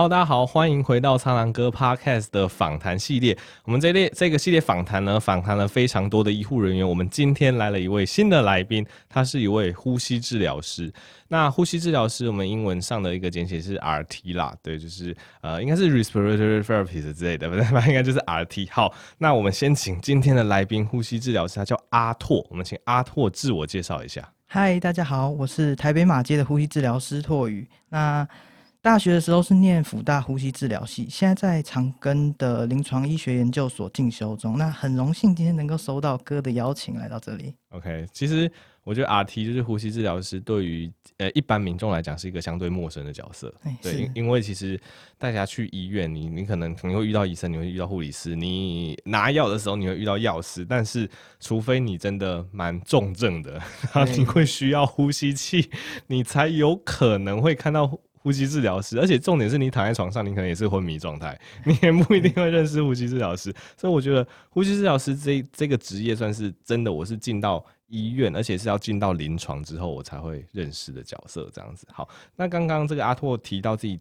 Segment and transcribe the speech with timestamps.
[0.00, 3.36] 好大家好，欢迎回到苍狼哥 Podcast 的访谈系列。
[3.64, 6.88] 我们这列这个系列访谈呢，访谈了非常多的医护人员。
[6.88, 10.90] 我们今天来了一位新的来宾，他是一位呼吸治疗师。
[11.28, 18.68] 那呼吸治疗师，我们英文上的一个简写是 RT 啦，对，就是呃，应该是 Respiratory Therapist 之类的，反正应该就是 RT。
[18.70, 22.42] 好，那我们先请今天的来宾，呼吸治疗师，他叫阿拓。
[22.48, 24.26] 我们请阿拓自我介绍一下。
[24.46, 27.68] 嗨，大家好，我是台北马街的呼吸治疗师拓宇。
[27.90, 28.26] 那
[28.82, 34.56] 大学的时候是念辅大呼吸治疗系，现在在长庚的临床医学研究所进修中。
[34.56, 37.54] 那很荣幸今天能够收到哥的邀请来到这里。
[37.72, 38.50] OK，其实
[38.82, 43.54] 我觉得 RT 就是呼吸治疗师，对于呃一般民众来讲是一个相对陌生的角色。
[43.64, 44.80] 欸、对，因因为其实
[45.18, 51.06] 大家去医院，你你可能可能会遇到医生，你会遇到护理师，你拿药的时候你会遇到药师，但是
[51.38, 53.60] 除非你真的蛮重症的，
[53.92, 55.68] 然后你会需要呼吸器，
[56.06, 58.00] 你才有可能会看到。
[58.22, 63.50] 呼吸治疗师，而且重点是你躺在床上，你可能也是昏迷状态， 你也不一定会认识呼吸治疗师。
[63.78, 71.50] 所以我觉得呼吸治疗师这这个职业算是真的，我是进到医院，而且是要进到临床之后，我才会认识的角色。
[71.50, 71.86] 这样子。
[71.90, 73.98] 好，那刚刚这个阿拓提到自己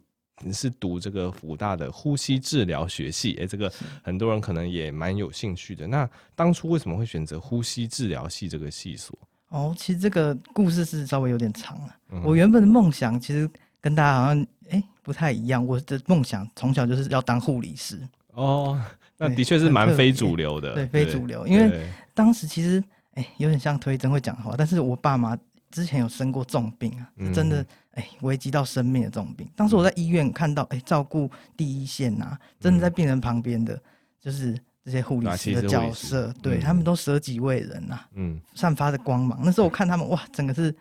[0.51, 3.71] 是读这个福大的呼吸治疗学系，诶、欸，这个
[4.03, 5.87] 很多人可能也蛮有兴趣的。
[5.87, 9.17] 那当初为什么会选择呼吸治疗系这个系所？
[9.47, 11.95] 哦，其实这个故事是稍微有点长了。
[12.11, 13.49] 嗯、我原本的梦想其实。
[13.81, 17.99] 跟大家好像哎、欸、不太一样，我的梦想从小就是要当护理师。
[18.33, 18.79] 哦，
[19.17, 22.83] 那的确是蛮非主流的，对，非主流，因为当时其实
[23.15, 25.37] 哎、欸、有点像推真会讲的话，但是我爸妈
[25.71, 33.81] 之前有生过重病啊，嗯、真的哎危及到生命的重病，当时我在医院看到哎、欸、照顾第一线呐、啊，真的在病人旁边的
[34.21, 40.73] 就是这些护理师的角色，嗯、对他们都舍己为人呐、啊，嗯，散发着光芒，那时候我看他们哇，整个是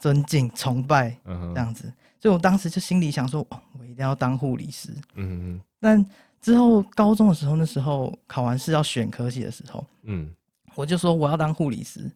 [0.00, 1.92] 尊敬崇拜这样子。
[2.24, 4.88] 嗯所以我当时就心里想说，哦，我一定要当护理师。
[5.14, 5.60] 嗯嗯。
[5.78, 6.04] 但
[6.40, 10.30] 之后高中的时候，那时候考完试要选科系的时候，嗯，
[10.74, 12.10] 我就说我要当护理师。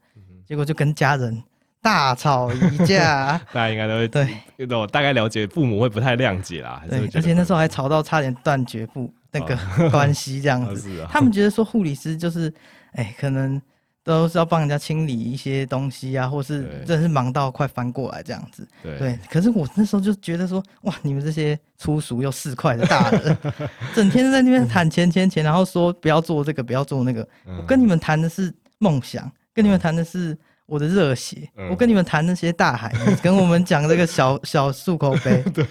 [0.47, 1.43] 结果就跟家人
[1.83, 3.37] 大吵一架。
[3.53, 4.09] 大家应该都会
[4.57, 6.83] 对，我大概了解父母会不太谅解啦。
[6.89, 9.55] 对，而且那时候还吵到差点断绝不那个
[9.93, 11.07] 关系这样子。
[11.11, 12.51] 他们觉得说护理师就是，
[12.93, 13.61] 哎，可能。
[14.09, 18.67] 都是要帮人家清理一些东西啊，或是真的是忙到快翻过来这样子。
[18.83, 23.37] 对，对，可是我那时候就觉得说，哇，你们这些粗俗又市侩的大人，
[23.95, 27.29] 整天在那边谈钱钱钱，然后说不要做这个，不要做那个。
[27.45, 32.91] 我跟你们谈的是梦想，跟你们谈的是我的热血，我跟你们谈那些大海，
[33.23, 35.45] 跟我们讲这个小小漱口杯。
[35.53, 35.67] 对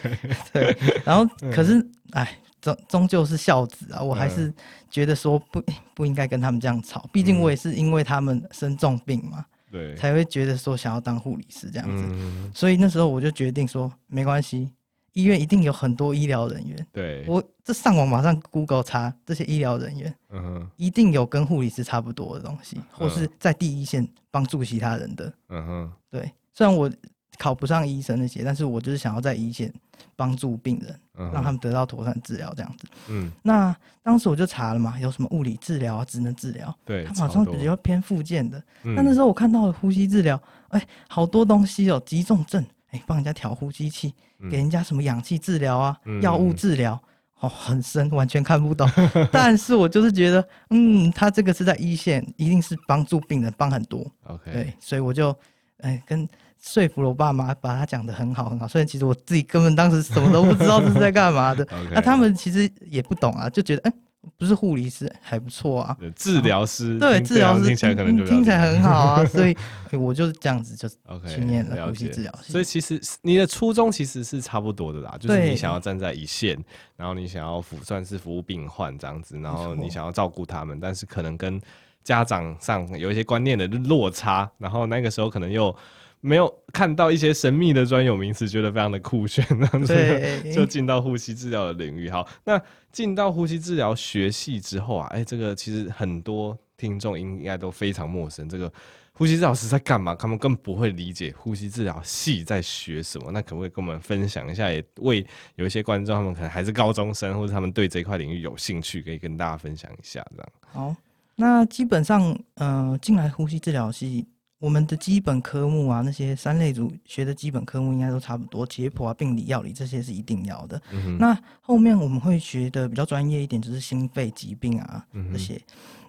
[0.54, 2.38] 对，然后可是，哎。
[2.62, 4.54] 终终究是孝子啊，我还是
[4.90, 5.64] 觉得说不
[5.94, 14.72] 不应该跟他们这样吵，毕竟我也是因为他们生重病嘛，对，才会觉得说想要当护理师这样子，所以那时候我就决定说没关系，
[15.14, 26.92] 医院一定有很多医疗人员，对，我这上网马上 Google 查这些医疗人员，嗯哼，一定有跟护理师差不多的东西，或是在第一线帮助其他人的，嗯哼，对，虽然我。
[27.40, 29.72] 考不上医生那些，但是我就是想要在一线
[30.16, 31.00] 帮助病人，
[31.34, 32.88] 让他们得到妥善治疗这样子。
[33.10, 38.62] 嗯，那当时我就查了嘛，有什么物理治疗啊、职能治疗，对，他马上比较偏附件的。
[38.82, 44.14] 那多那时候我看到了呼吸治疗，哎、欸，好多东西哦，急重症，哎、欸，帮人家调呼吸器，
[44.50, 47.00] 给人家什么氧气治疗啊、药、嗯、物治疗，
[47.40, 48.90] 哦，很深，完全看不懂。
[49.32, 54.06] 但是我就是觉得，嗯，他这个是在一线，一定是帮助病人帮很多。
[54.24, 55.32] OK，对，所以我就，
[55.80, 56.28] 哎、欸，跟。
[56.68, 58.68] 说服了我爸妈，把他讲的很好很好。
[58.68, 63.98] 虽然其实我自己根本当时什么都不知道这是在干嘛的， 那他们其实也不懂啊，就觉得哎、欸，
[64.38, 69.56] 不是护理师还不错啊，治疗师对治疗师听起来可能就听起来很好啊， 所以
[69.94, 70.90] 我就是这样子就
[71.26, 72.34] 去念了呼吸治疗。
[72.44, 76.58] 所以其实你的初衷其实是差不多的啦，就是你想要站在一线，
[76.98, 81.62] 然后你想要服算是服务病患这样子，然后你想要照顾他们，但是可能跟
[82.04, 85.74] 家长上有一些观念的落差，然后那个时候可能又。
[86.20, 92.10] 没有看到一些神秘的专有名词，觉得非常的酷炫，然后对 就进到呼吸治疗的领域。
[92.10, 92.62] 好，那
[92.92, 98.50] 进到呼吸治疗学系之后啊，哎，这个其实很多听众应该都非常陌生。
[98.50, 98.72] 这个
[99.14, 100.16] 呼吸治疗师在干嘛？
[100.16, 103.32] 他们更不会理解呼吸治疗系在学什么。
[103.32, 104.72] 那可不可以跟我们分享一下？
[104.72, 105.26] 也为
[105.56, 110.26] 有一些观众，他们可能还是高中生，或者他们对这块领域有兴趣，可以跟大家分享一下。
[110.36, 110.50] 这样。
[110.72, 110.96] 好，
[111.36, 114.28] 那基本上，呃，进来呼吸治疗系。
[114.60, 120.82] 我们的基本科目啊，那些三类组学的基本科目应该都差不多，解剖啊、病理、药理这些是一定要的。
[120.92, 125.62] 嗯、那后面我们会学的比较专业一点，就是心肺疾病啊、嗯、这些。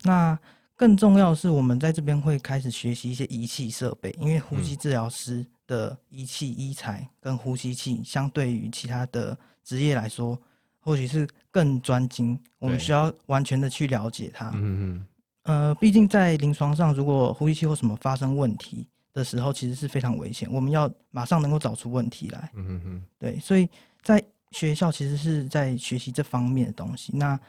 [0.02, 0.38] 那
[0.74, 10.40] 更重要的是，我们在这边会开始学习一些仪器设备，因为呼吸治疗师的仪器医材跟呼吸器，相对于其他的职业来说，
[10.80, 14.50] 或许是更专精，我们需要完全的去了解它。
[14.54, 15.06] 嗯嗯。
[15.48, 20.46] 呃，毕竟在临床上，如果呼吸器或什么发生问题的时候，其实是非常危险。
[20.52, 22.50] 我们要马上能够找出问题来。
[22.54, 23.02] 嗯嗯嗯。
[23.18, 23.66] 对，所以
[24.02, 27.12] 在学校其实是在学习这方面的东西。
[27.16, 27.40] 那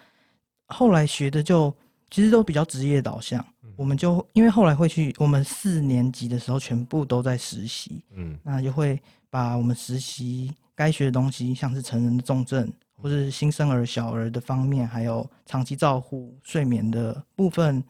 [0.67, 1.75] 后来学的就
[2.09, 3.45] 其实都比较职业导向。
[3.63, 8.01] 嗯、我们就因为后来会去，我们四年级的时候全部都在实习。
[8.15, 8.39] 嗯。
[8.41, 8.97] 那就会
[9.29, 12.71] 把我们实习该学的东西，像是成人的重症。
[13.01, 17.83] 或是新生儿、小儿的方面，还有长期照护、睡眠的部分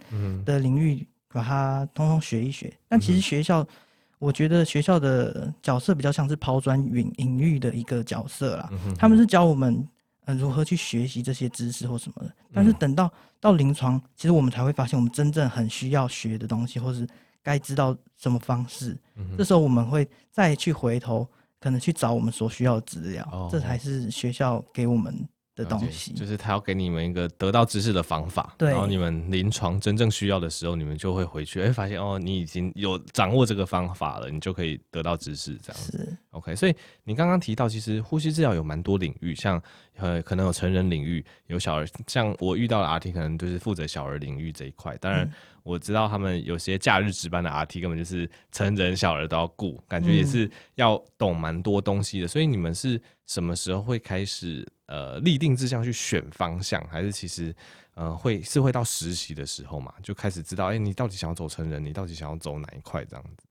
[0.45, 2.71] 的领域，把它通通学一学。
[2.87, 3.65] 但其实学校，
[4.19, 8.69] 我觉得学校的角色比较像是抛砖引引玉的一个角色啦。
[8.97, 9.87] 他们是教我们
[10.25, 12.31] 呃如何去学习这些知识或什么的。
[12.53, 17.07] 但是等到到临床，其实我们才会发现，我们真正很需要学的东西，或是
[17.41, 18.97] 该知道什么方式。
[19.37, 21.27] 这时候我们会再去回头。
[21.59, 25.27] 可能去找我们所需要的资料，哦，这才是学校给我们
[25.63, 26.13] 的东西。
[26.13, 35.97] 就是他要给你们一个得到知识的方法，对，然后你们临床真正需要的时候，你们就会回去，哎、欸，发现哦，你已经有掌握这个方法了，你就可以得到知识，这样子。
[35.97, 39.61] 是 OK，所以你刚刚提到，其实呼吸治疗有蛮多领域，像
[39.97, 45.25] 呃，可能有成人领域，有小儿，像我遇到的 RT，可能就是负责小儿领域这一块，当然。
[45.25, 45.31] 嗯
[45.63, 52.27] 我知道他们有些假日值班的 RT 根本就是成人小儿都要顾，感觉也是要懂蛮多东西的。
[52.27, 57.55] 所以你们是什么时候会开始呃立定志向去选方向，还是其实
[57.93, 63.45] 呃会是会到实习的时候嘛，就开始知道哎、欸，你到底想要走成人，你到底想要走哪一块这样子？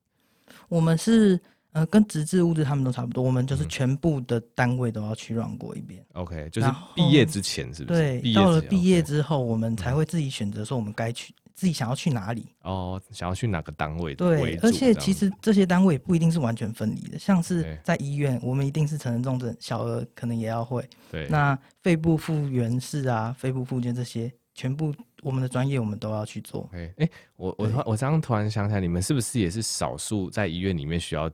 [0.69, 1.41] 我们是
[1.73, 6.05] 呃跟职志物质他们都差不多，我们就是全部的单位都要去 run 过一遍。
[6.15, 8.21] OK，就是毕业之前是不是？
[8.21, 11.33] 对，到了毕业之后，我们才会自己选择说我们该去。
[11.59, 12.47] 自己想要去哪里？
[12.63, 14.15] 哦，想要去哪个单位？
[14.15, 20.89] 对，而且其实这些单位不一定是完全分离的，像是在医院，我们一定是成人重症，小儿可能也要会。
[21.11, 26.71] 对，那肺部复原室啊，肺部复健这些，全部我们的专业我们都要去做。
[26.73, 31.29] 哎、欸，我我我刚刚突然想起来，你们是不是也是少数在医院里面需要？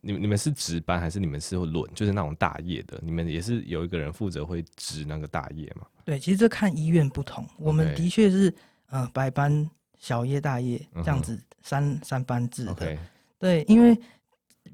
[0.00, 1.88] 你们你们是值班还是你们是轮？
[1.94, 5.86] 就是那种大夜的，你们也是有一个人负责会值那个大夜吗？
[6.04, 8.52] 对，其实这看医院不同，我们的确是。
[8.90, 9.68] 呃，白班、
[9.98, 12.98] 小夜、大夜这样子三、嗯、三班制的.
[13.38, 13.98] 对，因为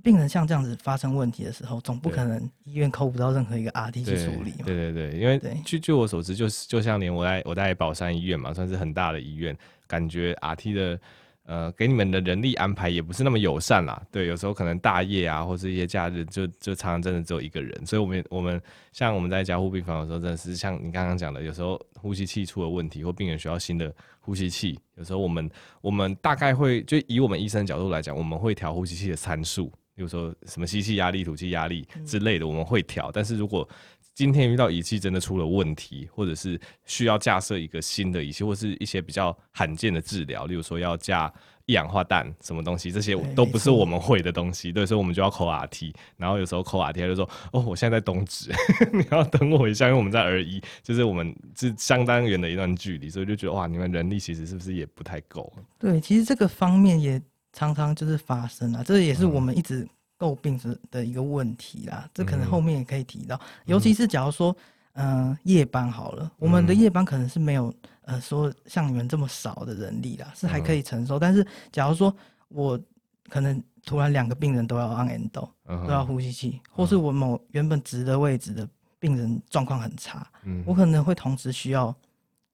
[0.03, 4.65] 病人像这样子发生问题的时候，总不可能医院扣不到任何一个 RT 去处理嘛。
[4.65, 9.57] 对对对，因为据据我所知，就是就像连我在我在宝山医院嘛，算是很大的医院，
[9.87, 11.01] 感觉 RT 的。
[11.47, 14.03] 呃，给你们的人力安排也不是那么友善啦。
[14.11, 17.85] 对，有时候可能大夜啊，或是一些假日，就就常常真的只有一个人。
[17.85, 18.63] 所以，我们我们
[18.93, 25.51] 像我们在加护病房的时候，真的是像你刚刚讲的，有时候呼吸器出了问题，或病人需要新的呼吸器，有时候我们
[25.83, 33.11] 我们大概会就以我们医生的角度来讲，我们会调呼吸器的参数，比如说什么吸气压力、吐气压力之类的，我们会调。
[33.13, 33.69] 但是如果
[34.15, 41.33] 今天遇到仪器真的出了问题，或者是需要架设一个新的仪器，或是一些比较罕见的治疗，例如说要架
[41.67, 45.93] 一氧化氮什么东西，这些都不是我们会的东西，对，所以我们就要扣 RT。
[46.17, 48.53] 然后有时候扣 RT，他就说：“哦，我现在在东直，
[48.93, 57.21] 你要等我一下，因为我们在二医，就是我们是相当远的一段距离，所以就觉得哇，你们人力其实是不是也不太够？”对，其实这个方面也
[57.53, 59.89] 常常就是发生啊，这也是我们一直。
[60.25, 64.57] 诟病是的一个问题啦，这可能后面也可以提到，嗯、尤其是假如说，
[64.95, 67.75] 嗯、呃，夜班好了，我们的夜班可能是没有，
[68.07, 71.19] 呃，说像你们这么少的人力啦，是还可以承受。
[71.19, 72.15] 嗯、但是，假如说
[72.49, 72.81] 我
[73.29, 78.67] 可能突然两个病人都要按 endo，、嗯、都要呼吸器，或是我某原本值的位置的
[78.99, 81.95] 病人状况很差，嗯，我可能会同时需要，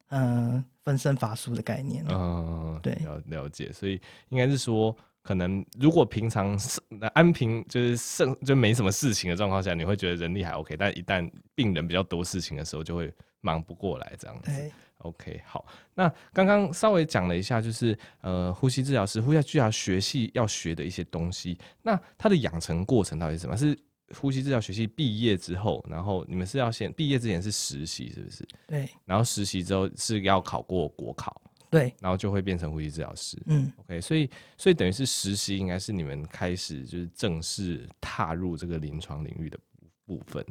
[0.08, 2.04] 嗯、呃，分身乏术的概念。
[2.08, 4.00] 嗯，对，了了解，所以
[4.30, 4.96] 应该是说。
[5.22, 6.58] 可能如果平常
[7.14, 14.50] 安平就是剩就没什么事情的状况下，你会觉得人力还 OK，但一旦病人比较多事情的时候，就会忙不过来这样子。
[14.98, 21.58] OK，好，那刚刚稍微讲了一下，就是呃，呼吸治疗师、呼吸治疗学系要学的一些东西。
[21.82, 23.56] 那它的养成过程到底是什么？
[23.56, 23.78] 是
[24.14, 28.46] 呼吸治疗学系毕业之后，然后你们是要先毕业之前是实习，是不是？
[28.66, 28.88] 对。
[29.06, 31.40] 然后实习之后是要考过国考。
[31.70, 33.40] 对，然后就会变成呼吸治疗师。
[33.46, 39.58] 嗯，OK，所以所以等于是实习，应该是你们开始就是正式踏入这个临床领域的
[40.04, 40.44] 部分。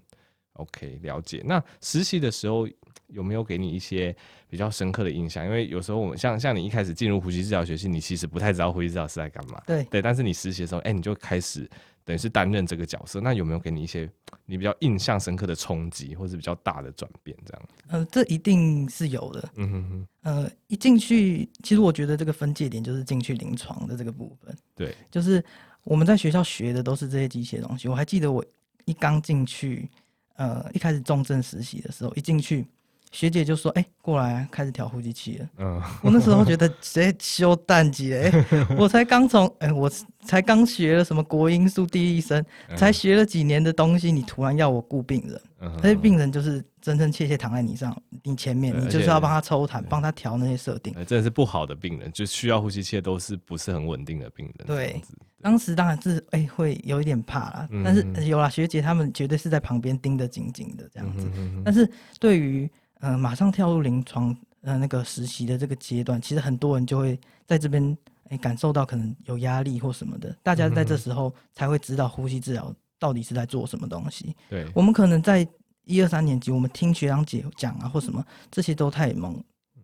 [0.53, 1.41] OK，了解。
[1.45, 2.67] 那实习的时候
[3.07, 4.15] 有没有给你一些
[4.49, 5.45] 比较深刻的印象？
[5.45, 9.61] 因为有时候我们像像你一开始进入呼吸治疗学系，你其实不太知道呼吸治疗师在干嘛。
[9.67, 11.69] 对对，但是你实习的时候，哎，你就开始。
[12.09, 14.09] 等于是担任这个角色，那有没有给你一些
[14.47, 17.37] 你比较印象深刻的冲击，或是比较大的转变？
[17.45, 17.61] 这样？
[17.89, 19.47] 呃，这一定是有的。
[19.57, 20.07] 嗯哼哼。
[20.21, 24.57] 呃，一进去，其实我觉得这个分界点就是进去临床的这个部分。
[24.73, 25.43] 对，就是
[25.83, 27.87] 我们在学校学的都是这些机械东西。
[27.87, 28.43] 我还记得我
[28.85, 29.87] 一刚进去，
[30.33, 32.65] 呃一开始重症实习的时候，一进去。
[33.11, 38.31] 学姐就说：“哎、欸，过来、啊，开始调呼吸器了。”嗯，我那时候觉得谁修淡季哎，
[38.77, 39.89] 我才刚从哎，我
[40.23, 42.43] 才刚学了什么国音素、第一声，
[42.75, 45.41] 才学了几年的东西，你突然要我顾病人，
[45.81, 50.93] 那些病人就是真真切切躺在你上，你前面，你就是要帮他抽痰，帮他调那些设定。
[51.05, 54.67] 真的是不好的病人，就需要呼吸器的都是不是很稳定的病人。
[54.67, 55.01] 对，
[55.41, 61.27] 当时当然是哎、欸，会有一点怕啦，但是有啦，学姐他们绝对是在旁边盯得紧紧的这样子。
[61.65, 61.89] 但是
[62.19, 67.83] 对于嗯、呃，马上跳入临床，呃，那个实习的这个阶段，其实很多人就会在这边，
[68.25, 70.35] 哎、欸，感受到可能有压力或什么的。
[70.43, 74.35] 大家在这时候才会知道呼吸治疗到底是在做什么东西。
[74.49, 75.47] 对，我们可能在
[75.85, 79.35] 一二三年级，我们听学长姐讲啊，或什么，这些都太懵，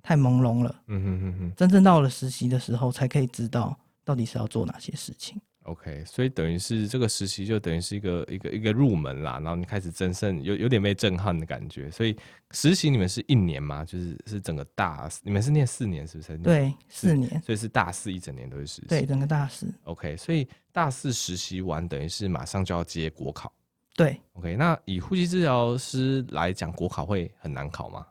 [0.03, 0.75] 太朦胧了。
[0.87, 1.53] 嗯哼哼哼。
[1.55, 5.39] 真正到了实习的时候，才可以知道到底是要做哪些事情。
[5.65, 11.89] OK，所以等于是这个实习就等于是一个一个一个入门啦，然后你开始真正有有点被震撼的感觉。
[11.89, 12.15] 所以
[12.51, 13.83] 实习你们是一年吗？
[13.83, 16.37] 就是是整个大，你们是念四年是不是？
[16.37, 17.41] 对，四年。
[17.41, 18.87] 所以是大四一整年都是实习。
[18.87, 19.67] 对，整个大四。
[19.85, 23.51] OK，所以大四实习完，等于是马上就要接国考。
[23.97, 28.05] 对，OK，那以呼吸治疗师来讲，国考会很难考吗？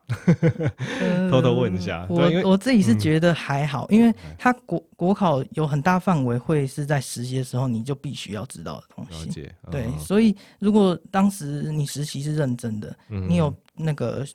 [1.30, 2.06] 偷偷问一下。
[2.08, 9.30] 我我自己是觉得还好，嗯、因为他国国考有很大范围会是在实习的时候你就必须要知道的东西。
[9.70, 14.26] 对，嗯、所以如果当时你实习是认真的，嗯、你有那个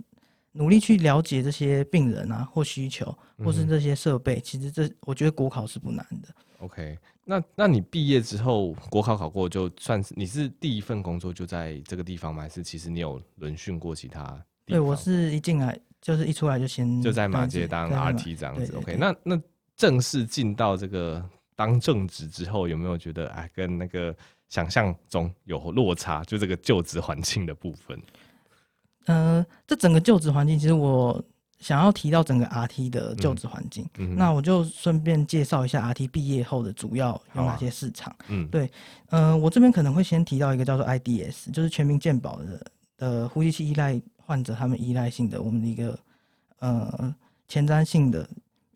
[0.51, 3.11] 努力去了解这些病人啊或需求，
[3.43, 6.27] 或是这些设备，嗯、其实这我觉得国考是不难的。
[6.59, 6.95] OK。
[7.29, 12.41] 那那你毕业之后国考考过，就算是你是第一份工作就在这个地方吗？
[12.41, 14.23] 还是其实你有轮训过其他
[14.65, 14.77] 地方？
[14.77, 18.75] 对，我是一进来就是一出来就先就在马街当 RT 这样子。
[18.77, 19.39] OK，那那
[19.75, 21.23] 正式进到这个
[21.55, 24.15] 当正职之后，有没有觉得哎，跟那个
[24.47, 26.23] 想象中有落差？
[26.23, 28.01] 就这个就职环境的部分。
[29.05, 31.23] 呃，这整个就职环境，其实我。
[31.59, 38.11] 想要提到整个 RT 的就职环境，嗯嗯、那我就顺便介绍一下 RT 毕业后的主要有哪些市场。
[38.13, 38.71] 啊、嗯，对，
[39.09, 45.99] 呃，我这边可能会先提到一个叫做 IDS，就是全民健保的的呼吸器依赖患者，他们依赖性的我们的一个
[46.59, 47.15] 呃
[47.47, 48.27] 前瞻性的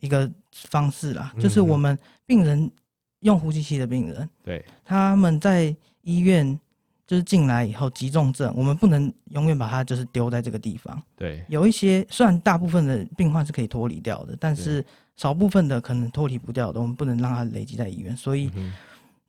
[0.02, 2.70] 一个方式啦，就是我们病人
[3.22, 6.60] 用呼吸器的病人，对、嗯，他们在医院。
[7.06, 11.02] 就是进来以后急重症，我们不能永远把它就是丢在这个地方。
[11.18, 14.84] 对，有一些虽然大部分的病患是可以脱离掉的，但是
[15.18, 18.16] 少部分的可能脱离不掉的，我们不能让它累积在医院。
[18.16, 18.74] 所以，嗯，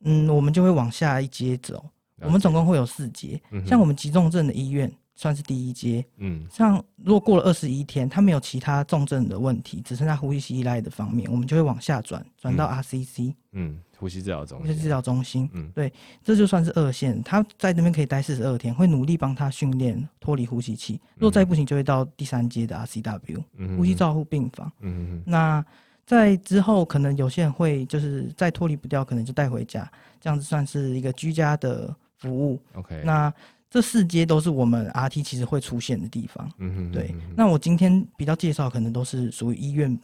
[0.03, 1.85] 嗯，我们就会往下一阶走。
[2.21, 6.03] 我们总共会有四阶，嗯，像我们急重症的医院算是第一阶。
[6.17, 13.35] 嗯，像如果过了二十一天，他没有其他重症的问题，只剩下呼吸器依赖的方面，我们就会往下转，转到 RCC。
[13.51, 13.77] 嗯。
[13.95, 15.91] 嗯呼吸治疗中心，呼吸治疗中心，嗯，对，
[16.23, 20.99] 这就算是二线，他在那边可以待四十二天，会努力帮他训练脱离呼吸器。
[21.15, 24.71] 若再不行，就会到第三阶的 RCW，嗯，呼吸照护病房。
[24.81, 25.65] 嗯嗯，那
[26.05, 32.59] 在之后，可能有些人会就是再脱离不掉，可能就带回家，这样子算是一个居家的服务。
[32.73, 33.33] OK，那
[33.69, 36.51] 这四阶都是我们 RT 其实会出现的地方。
[36.59, 37.15] 嗯哼，对。
[37.35, 39.97] 那我今天比较介绍，可能都是属于医院。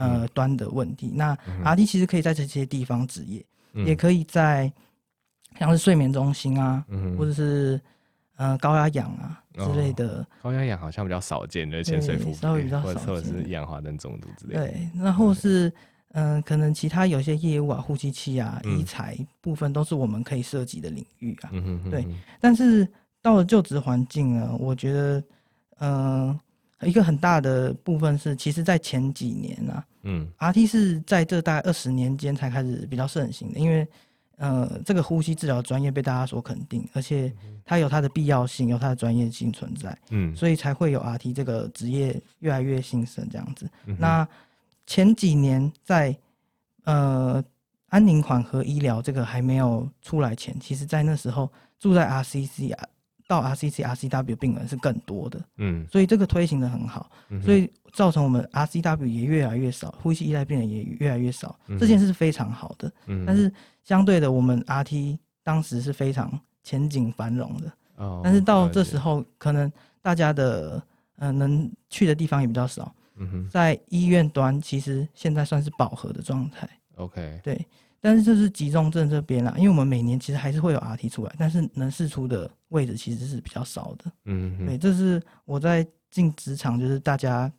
[0.00, 4.72] 呃，端的问题，那 RT 其实可以在这些地方执业，嗯、也可以在
[5.58, 7.78] 像是睡眠中心啊，嗯、或者是
[8.36, 10.20] 呃高压氧啊之类的。
[10.20, 14.66] 哦、高压氧好像比较少见的潜水服，稍微比较少见，或者是一氧化氮中毒之类的。
[14.66, 15.68] 对，然后是
[16.12, 21.50] 嗯、呃，可能其他有些业务啊，呼吸器啊、医材部分都是我们可以涉及的领域啊。
[21.52, 22.06] 嗯、哼哼对，
[22.40, 22.88] 但是
[23.20, 25.22] 到了就职环境呢，我觉得
[25.80, 26.28] 嗯。
[26.28, 26.40] 呃
[26.88, 33.86] 一个很大的部分是，其实，在前几年呢、啊，嗯，RT 是在这大概二十年间才开始比较盛行的，因为，
[34.36, 37.32] 呃，这个呼吸治疗专业被大家所肯定，而且
[37.64, 43.68] 它有它的必要性，有它的专业性存在，嗯，所以才会有 RT 这个职业越来越兴盛这样子。
[43.86, 44.26] 嗯、那
[44.86, 46.16] 前几年在，
[46.84, 47.44] 呃，
[47.90, 52.88] 安宁缓和医疗这个还没有出来前，其实在那时候住在 RCC 啊。
[53.30, 62.92] 到 RCC、RCW 病人是更多的，嗯，所以这个推行的很好，嗯、所以造成我们 RCW 也越来越少，呼吸依赖病人也越来越少，嗯、这件事是非常好的。
[63.06, 63.52] 嗯，但是
[63.84, 66.28] 相对的，我们 RT 当时是非常
[66.64, 69.70] 前景繁荣的，哦，但是到这时候，可能
[70.02, 70.82] 大家的
[71.14, 76.68] 呃能去的地方也比较少，嗯哼，在医院端其实现在算是饱和的状态。
[76.96, 77.64] OK，对。
[78.00, 84.10] 但是这是集中症这边啦，因为我们每年其实还是会有 RT 出来，但是能试出的位置其实是比较少的。
[84.24, 87.52] 嗯哼，对，这是我在进职场，就是大家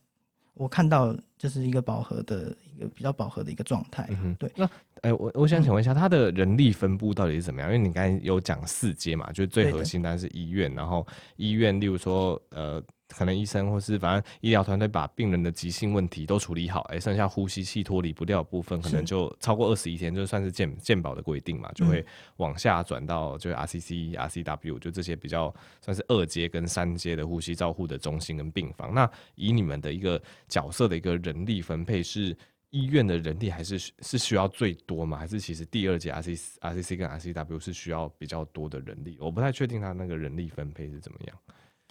[0.56, 4.10] 我看到就是一个饱和的一个比较饱和的一个状态。
[4.10, 4.52] 嗯，对。
[4.56, 4.66] 那
[5.02, 7.70] 哎、欸，我我想请问一下，它的人力分布到底是怎么样？
[7.72, 11.06] 因为你刚才有讲四阶嘛，就是最核心当然是医院，然后
[11.36, 12.84] 医院，例如说呃。
[13.16, 22.06] 可能医生或是反正医疗团队把病人的急性问题都处理好，哎、欸，剩下呼吸器脱离不掉的部分，可能就超过二十一天，就算是健健保的规定嘛，就会
[22.38, 28.94] 往下转到就是 RCC、RCW，就这些比较算是二阶跟三阶的呼吸照护的中心跟病房。
[28.94, 32.36] 那以你们的一个角色的一个人力分配，是
[32.70, 35.18] 医院的人力还是是需要最多吗？
[35.18, 39.18] 还是其实第二阶 RCC、RCC 跟 RCW 是需要比较多的人力？
[39.20, 41.38] 我不太确定他那个人力分配是怎么样。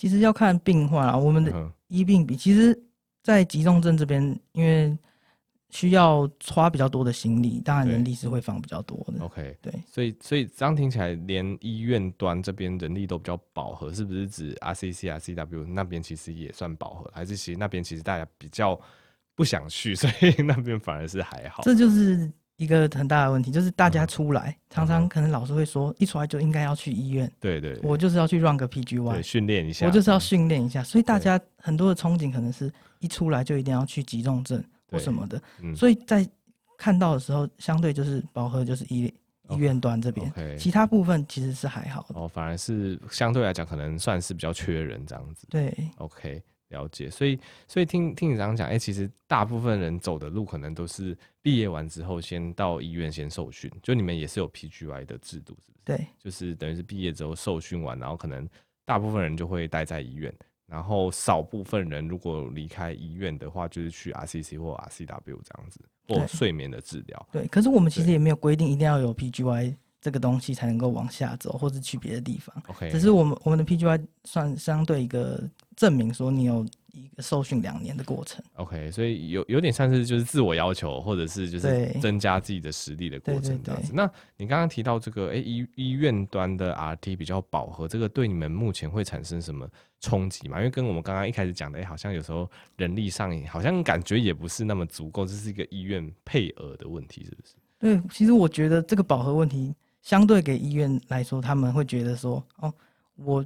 [0.00, 2.74] 其实要看病患啊，我们的医病比，其实，
[3.22, 4.96] 在急重症这边，因为
[5.68, 9.22] 需要花比较多的心力，当然人力是会放比较多的。
[9.22, 18.80] OK，对，所以所以这样听起来，连医院端这边人力都比较饱和，是不是指 RCC、RCW 那边其实也算饱和，还是其实那边其实大家比较
[19.34, 21.62] 不想去，所以那边反而是还好？
[21.62, 22.32] 这就是。
[22.60, 27.30] 一个很大的问题就是大家出来，嗯、常常可能老师会说，嗯、一出来就应该要去医院。
[27.40, 29.86] 对对，我就是要去 run 个 PGY，训练一下。
[29.86, 35.40] 我就是要训练一下，所以大家很多的憧憬可能是一出来就一定要去急重症或什么的。
[35.62, 36.28] 嗯、所以在
[36.76, 39.10] 看到的时候，相对就是饱和，就是医
[39.48, 42.20] 医院端这边，其他部分其实是还好的。
[42.20, 45.46] 哦，反而是相对来讲，可能算是比较缺人这样子。
[45.48, 46.42] 对，OK。
[46.70, 55.84] 了解，所以所以听听你这样讲，哎、欸，其实大部分人走的路可能都是毕业完之后先到医院先受训，就你们也是有 PGY 的制度，是不是？
[55.84, 58.48] 对，就是等于是毕业之后受训完，然后可能
[58.84, 60.32] 大部分人就会待在医院，
[60.66, 67.28] 然后少部分人如果离开医院的话，就是去 RCC 或 RCW 这样子，或睡眠的治疗。
[67.32, 72.54] 对，可是我们其实也没有规定一定要有 PGY 这个东西才能够往下走，或者去别的地方。
[72.68, 75.42] OK，只是我们我们的 PGY 算相对一个。
[75.76, 83.90] 证明说你有一个受训两年的过程，OK，所以有有点像是就是自我要求，或者是就是增加自己的实力的过程这样子。
[83.94, 84.04] 那
[84.36, 89.66] 你刚刚提到这个，哎、欸，医医院端的 RT 比较饱和，这个对你们目前会产生什么
[90.00, 90.58] 冲击吗？
[90.58, 97.54] 因为跟我们刚刚一开始讲的，哎、欸，好像有时候人力上好像感觉也不是那么足够，这是一个医院配额的问题，是不是？
[97.78, 102.72] 对，其实我觉得这个饱和问题相对给医院来说，他们会觉得说，哦，
[103.16, 103.44] 我。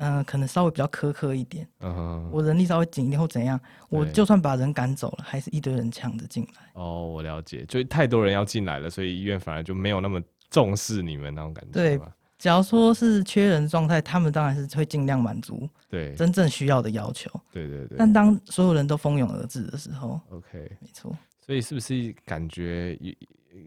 [0.00, 1.66] 嗯、呃，可能稍微比较苛刻一点。
[1.80, 6.70] 嗯哼，我人力稍微紧一点或怎样，我就算把人赶走了，还是一堆人抢着进来。
[6.74, 11.70] 哦，我了解，就太多人要进来了，所以医院反而就没有那么重视你们那种感觉。
[11.72, 12.00] 对，
[12.38, 17.30] 假如说是缺人状态，他们当然是会尽量满足对真正需要的要求。
[17.52, 17.98] 对对对。
[17.98, 21.16] 但当所有人都蜂拥而至的时候，OK，没错。
[21.40, 22.98] 所以是不是感觉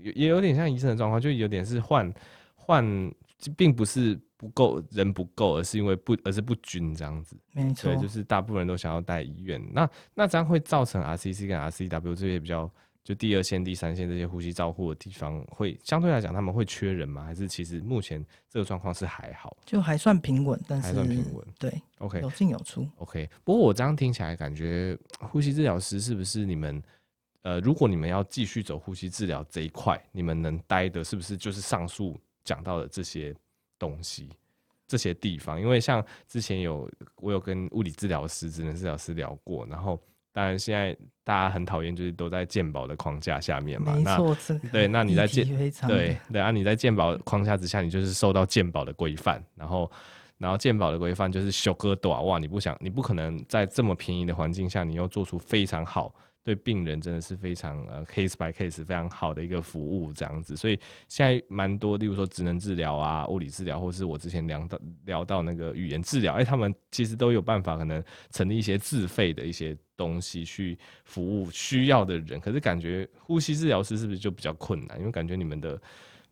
[0.03, 2.13] 也也有点像医生的状况，就有点是换
[2.55, 3.13] 换，
[3.55, 4.19] 并不是。
[4.41, 7.37] 不够人不够，而是因为不，而是不均这样子。
[7.53, 9.61] 没错，对，就是大部分人都想要待医院。
[9.71, 12.67] 那那这样会造成 RCC 跟 RCW 这些比较
[13.03, 17.23] 就第二线、第三线这些呼吸照护的地方，会相对来讲他们会缺人吗？
[17.23, 21.45] 还是其实目前这个状况是还好，就还算平稳，但是还算平稳。
[21.59, 22.87] 对，OK，有进有出。
[22.97, 26.81] OK，不过我这样听起来感觉呼吸治疗师是不是你们
[27.43, 33.35] 呃，如果你们要继续走呼吸治疗这一块，你们能待的是不是就是上述讲到的这些？
[33.81, 34.29] 东西
[34.87, 39.99] 这些地方，因为像之前有我有跟物理治疗师、职能治疗师聊过，然后
[40.31, 43.97] 当然现在大家很讨厌，就是都在健保的框架下面嘛。
[44.03, 44.15] 那
[44.71, 45.47] 对，那你在健
[45.87, 49.91] 对对啊，你在健保框架之下，你就是受到健保的规范，然后
[50.37, 56.13] 然后健保的规范就是修割短哇，你不想你不可能在这么便宜的环境下，你又做出非常好。
[56.43, 72.39] 对病人真的是非常呃 case by case 非常好的一个服务这样子，所以现在蛮多，例如说职能治疗啊、物理治疗，或是我之前聊到聊到那个语言治疗，哎，他们其实都有办法可能成立一些自费的一些东西去服务需要的人。
[72.39, 74.99] 可是感觉呼吸治疗师是不是就比较困难？
[74.99, 75.79] 因为感觉你们的。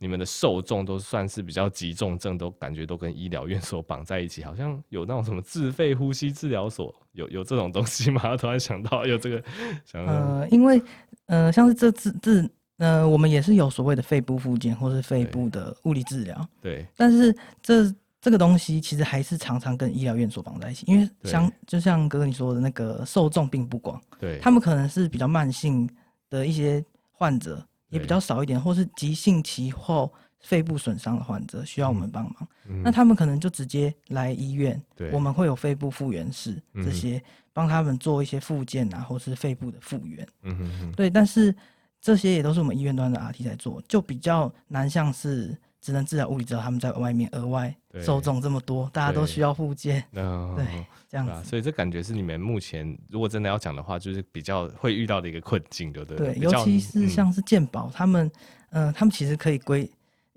[0.01, 8.35] 你们的受众都算是比较急重症，都感觉都跟医疗院所绑在一起，好像有那种什么自费呼吸治疗所，有有这种东西吗？
[8.39, 9.43] 突然想到有这个，
[9.85, 10.81] 想呃，因为
[11.25, 25.89] 呃，像是这自自呃，我们也是有所谓的肺部复健或是肺部的物理治疗，对，但是这这个东西其实还是常常跟医疗院所绑在一起，因为像就像哥哥你说的那个受众并不广，对，他们可能是比较慢性
[26.29, 26.81] 的一些
[27.11, 27.61] 患者。
[27.89, 35.11] 也比较少一点，或是急性期后肺部损伤的患者需要我们帮忙，嗯、那他们可能就直接来医院，对。
[35.11, 37.21] 我们会有肺部复原室这些
[37.51, 40.25] 帮他们做一些复健啊，或是肺部的复原。
[40.43, 40.91] 嗯哼哼。
[40.93, 41.53] 对，但是
[41.99, 50.23] 这些也都是我们医院端的 RT 在做，就比较难像是职能治疗、物理治疗，他们在外面额外受众这么多，大家都需要复健， 对，
[50.55, 51.43] 对这样子、啊。
[51.43, 56.33] 所以这感觉是你们目前如果真的要讲的话，就是比较会遇到的一个困境，对不对？
[56.33, 58.31] 对，尤其是像是健保、嗯，他们，
[58.71, 59.89] 嗯、呃，他们其实可以规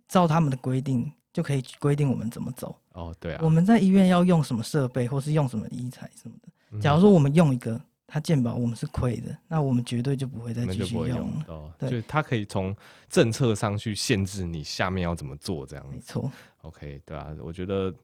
[0.09, 2.77] 照他们的规定，就可以规定我们怎么走。
[2.93, 3.41] 哦，对啊。
[3.43, 6.81] 我们在医院要用什么设备，或是用什么医材什么的。
[6.81, 7.81] 假如说我们用一个。
[8.07, 11.45] 他鉴保我们是亏的，那我们绝对就不会再继续用了。
[11.49, 12.77] 哦，对，就他可以从
[13.09, 16.31] 政策上去限制你下面要怎么做，这样没错。
[16.61, 17.95] OK，对啊，我觉得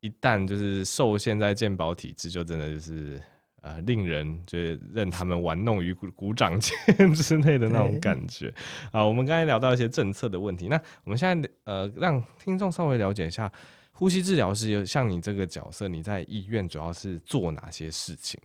[0.00, 3.20] 一旦就是受限在鉴保体制，就真的就是
[3.60, 8.52] 呃令人就是任他们玩弄于股股掌 间之类的那种感觉。
[8.90, 13.52] 啊，我们刚才聊到一些政策的问题，那我们现在呃让听众稍微了解一下，
[13.92, 18.40] 呼吸治疗师像你这个角色，你在医院主要是做哪些事情？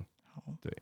[0.61, 0.77] 对，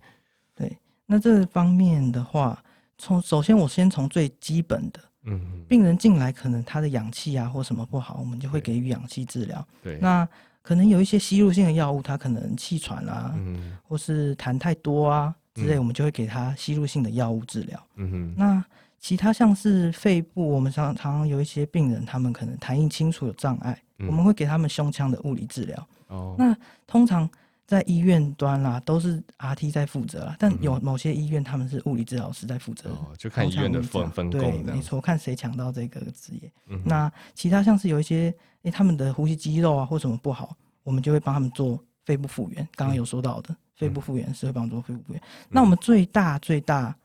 [0.56, 2.62] 对，那这方面的话，
[2.98, 9.66] 从首先我先从最基本的，嗯，病人进来可能他的氧气啊或什么不好，我们就会给予氧气治疗。
[9.82, 10.28] 对，那
[10.62, 17.88] 可能有一些吸入性的药物，他可能气喘啊，嗯，或是痰太多啊之类，我们就会给他吸入性的药物治疗。
[17.96, 18.66] 嗯哼，那
[19.00, 25.88] 其他像是肺部，我们常常有一些病人，他们可能痰液清除有障碍，嗯，我们会给他们胸腔的物理治疗。
[26.08, 27.30] 哦，那通常。
[27.70, 34.42] 在医院端啦，都是 RT 在负责啦，但有某些医院他们是物理治疗师在负责，就看医院的分分工。
[34.42, 36.82] 对，没错，看谁抢到这个职业，嗯。
[36.84, 42.68] 那其他像是有一些，诶、欸，他们的呼吸肌肉啊或什么不好，我们就会帮他们做肺部复原。
[42.74, 45.48] 刚刚有说到的，嗯、肺部复原是会帮做肺部复原，嗯。
[45.52, 46.96] 那我们最大最大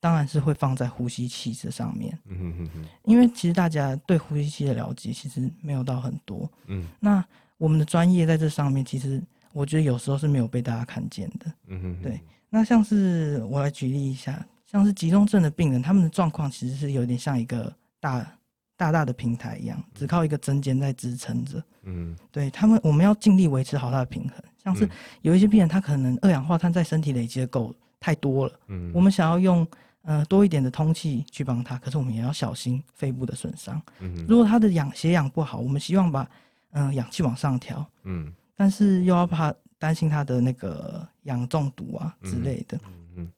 [0.00, 2.18] 当然是会放在呼吸器这上面。
[2.24, 2.88] 嗯哼哼哼。
[3.04, 6.50] 因为其实大家对呼吸器的了解其实没有到很多。
[6.68, 6.88] 嗯。
[6.98, 7.22] 那
[7.58, 9.22] 我们的专业在这上面其实。
[9.56, 11.50] 我觉得有时候是没有被大家看见的。
[11.68, 12.20] 嗯哼，对。
[12.50, 18.38] 那像是我来举例一下，像是急中症的病人，他们的状况其实是有点像一个大
[18.76, 21.62] 大大的平台一样，只靠一个针尖在支撑着。
[21.84, 24.36] 嗯，对他们，我们要尽力维持好他的平衡。
[24.62, 24.86] 像是
[25.22, 28.60] 有一些病人，他可能二氧化碳在身体累积的够太多了。
[28.66, 29.66] 嗯，我们想要用
[30.02, 33.80] 呃多一点的通气去帮他，可是我们也要小心肺部的损伤。
[34.00, 36.28] 嗯，如果他的氧血氧不好，我们希望把
[36.72, 37.84] 嗯、呃、氧气往上调。
[38.04, 38.30] 嗯。
[38.56, 43.32] 但是又要怕担心他的那个氧中毒啊之类的，嗯嗯，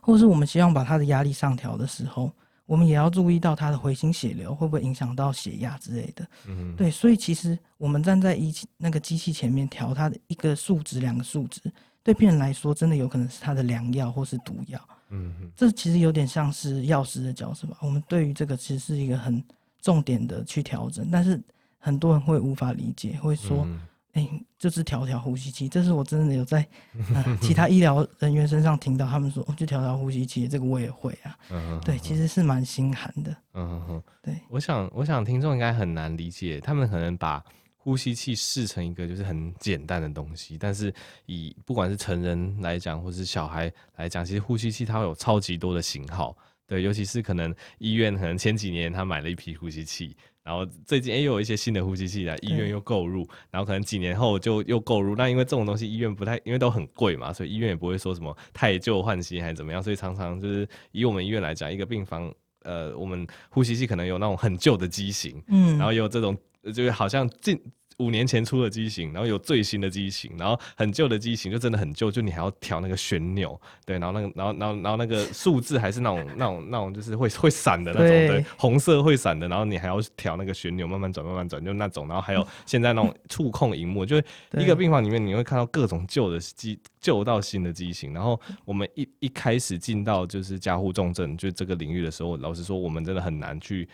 [0.00, 2.32] 或是我们希望把他的压力上调的时候，
[2.64, 11.60] 我们也要注意到他的回心血流会不会影响到血压之类的，嗯，对，所以其实我们站在仪器那个机器前面调他的一个数值、两个数值，
[12.02, 17.76] 对病人来说真的有可能是他的良药或是毒药，嗯嗯，这其实有点像是药师的角色吧。
[17.82, 19.44] 我们对于这个其实是一个很
[19.82, 21.38] 重点的去调整，但是
[21.78, 23.66] 很多人会无法理解，会说。
[23.66, 23.80] 嗯
[24.14, 26.66] 哎、欸，就是调调呼吸器，这是我真的有在、
[27.14, 31.36] 呃、其他医疗人员身上听到，他们说，哦，就调调呼吸器，这个我也会啊。
[31.50, 33.36] 嗯对，其实是蛮心寒的。
[33.54, 37.44] 嗯哼哼，对，我想，我想听众应该很难理解，他们可能把
[37.76, 40.94] 呼吸器视成一个就是很简单的东西，但是
[41.26, 46.36] 以不管是成人来讲，或是小孩来讲，其实呼吸器它会有超级多的型号。
[46.66, 50.16] 对，尤其是可能医院可能前几年他买了一批呼吸器。
[50.44, 55.16] 然后最近又有一些新的呼吸器来医院又购入，然后可能几年后就又购入。
[55.16, 59.82] 那因为这种东西医院不太，因为都很贵嘛，所以医院也不会说什么太旧换新还是怎么样。
[59.82, 62.30] 所以常常就是以我们医院来讲，一个病房，
[62.62, 67.60] 呃，我们呼吸器可能有那种很旧的机型，嗯，然后也有这种就是好像进。
[67.98, 84.16] 五年前出的机型，然后有最新的机型，然后很旧的机型就真的很旧，就你还要调那个旋钮，对，然后那个，然后，然后，然后那个数字还是那种、 那种、那种，就是会会闪的那种，对，对，红色会闪的，然后你还要调那个旋钮，慢慢转，慢慢转，就那种，然后还有现在那种触控荧幕，就
[84.58, 93.88] 一个病房里面你会看到各种旧的机，旧到新的机型，然后我们一一开始进到就是加护重症就这个领域的时候，老实说，我们真的很难去。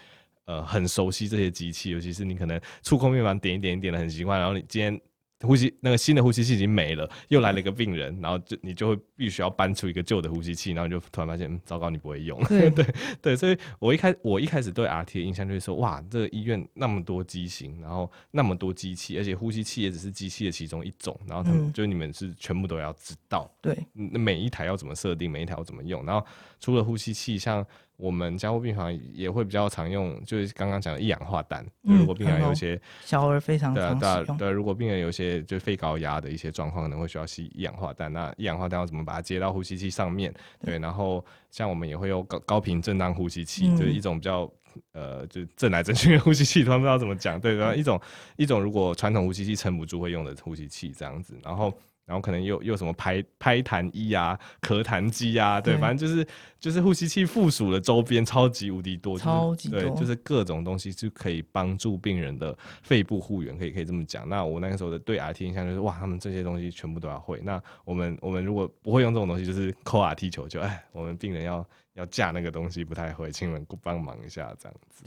[0.51, 5.01] 呃，很熟悉这些机器，尤其是你可能触控面板点一点一点的很习惯，然后你今天
[5.43, 12.43] 呼吸那个新的呼吸器已经没了，又来了一个病人，然后就你就会必须要搬出一个旧的呼吸器，然后你就突然发现，嗯，糟糕，你不会用。
[12.47, 12.85] 对对
[13.23, 26.27] 对，所以我一开我一开始对 RT 的印象就是说，哇，这个医院那么多机型，然后那么多机器，而且呼吸器也只是机器的其中一种，然后他们、嗯、就你们是全部都要知道，对，那每一台要怎么设定，每一台要怎么用，然后
[26.59, 27.65] 除了呼吸器，像。
[28.01, 31.65] 我们加护病房也会比较常用，就是刚刚讲的一氧化氮。
[31.85, 38.13] 嗯，如果病人有一些小儿非常常对对对，如果病人有一些就肺高压的一些状况，可能会需要吸一氧化氮。
[38.13, 40.33] 那一氧化氮要怎么把它接到呼吸器上面？
[40.65, 44.51] 对，然后像我们也会有高高频震荡呼吸器，嗯，就是一种比较
[44.93, 47.39] 呃，就震来震去的呼吸器，突然不知道怎么讲。
[47.39, 48.01] 对，然后一种
[48.37, 51.73] 一种如果传统呼吸器撑不住会用的呼吸器这样子，然后。
[52.11, 56.27] 然后可能又又什么拍拍痰衣啊、咳痰机啊，对，反正就是
[56.59, 64.29] 就是呼吸器附属的周边超级无敌多，超级多，对，就是各种东西就可以帮助病人的肺部复原，可以可以这么讲。
[64.29, 67.41] 那我那个时候的对 RT 印象就是哇，他们这些东西全部都要会。
[67.45, 75.05] 那我们我们如果不会用这种东西，就是 call RT 求救，哎，我们病人要要架那个东西不太会，请你们帮忙一下这样子。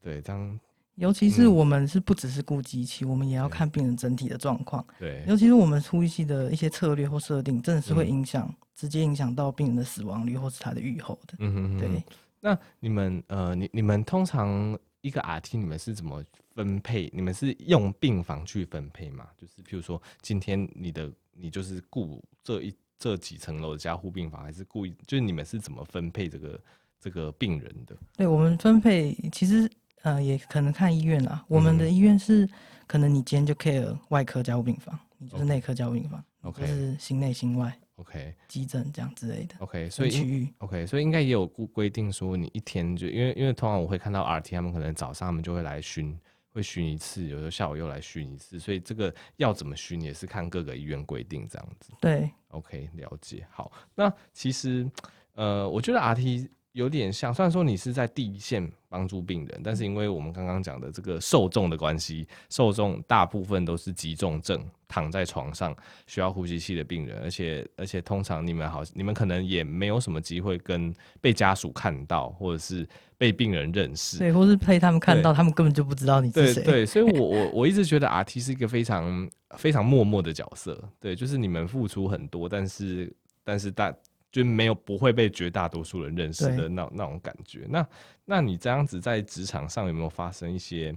[0.00, 0.60] 对，对，这样。
[0.96, 4.84] 尤其是我们是不只是顾机器，嗯，我们也要看病人整体的状况。
[4.98, 11.34] 对，尤其是我们呼吸器的一些策略或设定，真的是会影响，嗯，直接影响到病人的死亡率或是他的预后的。
[11.38, 11.78] 嗯哼哼。
[11.80, 12.04] 对，
[12.40, 16.22] 那你们呃，你你们通常一个 RT 你们是怎么
[16.54, 17.10] 分配？
[17.12, 19.26] 你们是用病房去分配吗？
[19.36, 26.60] 就是譬如说，今天你的你就是顾这一这几层楼的加护病房，还是顾就是你们是怎么分配这个
[27.00, 27.96] 这个病人的？
[28.16, 29.68] 对，我们分配其实。
[30.04, 31.42] 呃，也可能看医院啦。
[31.48, 32.46] 我们的医院是，
[32.86, 39.88] 可能你今天就 care 外科加护病房，你就是内科加护病房，OK，就是心内心外，OK，急诊这样之类的，OK。
[39.88, 46.14] 所以区域，OK，所以应该也有规规定说，你一天就因为因为通常我会看到 RT，他们可能早上他们就会来巡，
[46.52, 51.94] 会巡一次，有时候下午又来巡一次，所以这个要怎么巡也是看各个医院规定这样子。
[52.02, 53.46] 对，OK，了解。
[53.50, 54.86] 好，那其实
[55.32, 56.50] 呃，我觉得 RT。
[56.74, 65.74] 有点像，虽然说你是在第一线帮助病人，但是因为我们刚刚讲的这个受众的关系，受众大部分都是急重症，躺在床上
[66.08, 72.84] 需要呼吸器的病人，而且而且通常你们好，你们可能也没有什么机会跟被家属看到，或者是
[73.16, 76.64] 被病人认识，对，或是被他们看到，他们根本就不知道你是谁。
[76.64, 83.94] 对对，所以我我我一直觉得 RT 是一个非常非常默默的角色，对，就是你们付出很多，但是但是大。
[84.34, 87.66] 就没有不会被绝大多数人认识的那那种感觉。
[87.68, 87.86] 那
[88.24, 90.92] 那你这样子在职场上有没有发生一些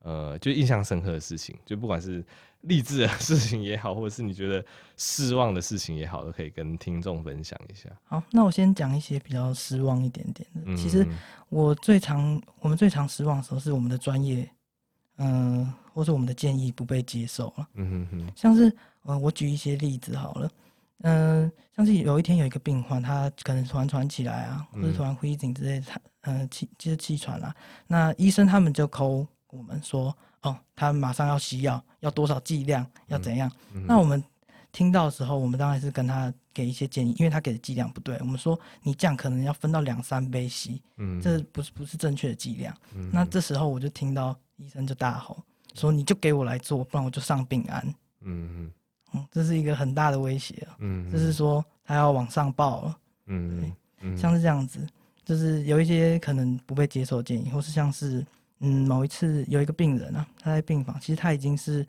[0.00, 1.54] 呃，就印象深刻的事情？
[1.64, 2.24] 就不管是
[2.62, 4.64] 励志的 事情也好，或者是你觉得
[4.96, 7.88] 失望的事情也好，都可以跟听众分享一下。
[8.02, 10.60] 好，那我先讲一些比较失望一点点的。
[10.64, 11.06] 嗯、其实
[11.50, 14.50] 我最常我们最常失望的时候是我们的专业，
[15.18, 17.68] 嗯、呃，或者我们的建议不被接受了。
[17.74, 18.32] 嗯哼哼。
[18.34, 20.50] 像是呃，我举一些例子好了。
[21.02, 27.54] 嗯、呃，像是有一天有一个病患，他可能突然喘起来啊，或者突然呼吸紧之类的，他嗯气就是气喘啦。
[27.86, 33.50] 那医生他们就 call 我们说，哦，他马上要吸药，要多少剂量，要怎样？
[33.72, 34.22] 嗯嗯、那我们
[34.70, 38.16] 听到的时候，我们当然是跟他给一些建议，因为他给的剂量不对。
[38.20, 42.74] 我们说你这样可能要分到两三杯吸，嗯，这不是不是正确的剂量。
[42.94, 45.42] 嗯、那这时候我就听到医生就大吼
[45.74, 47.94] 说，你就给我来做，不然我就上病安。
[48.20, 48.70] 嗯
[49.30, 50.76] 这是一个很大的威胁啊。
[50.80, 52.98] 嗯，就是说他要往上报了。
[53.26, 54.86] 嗯，嗯，像是这样子，
[55.24, 58.24] 就是有一些可能不被接受的建议，或是像是
[58.60, 61.84] 嗯，某一次有一个病人啊，他在病房，其实他已经是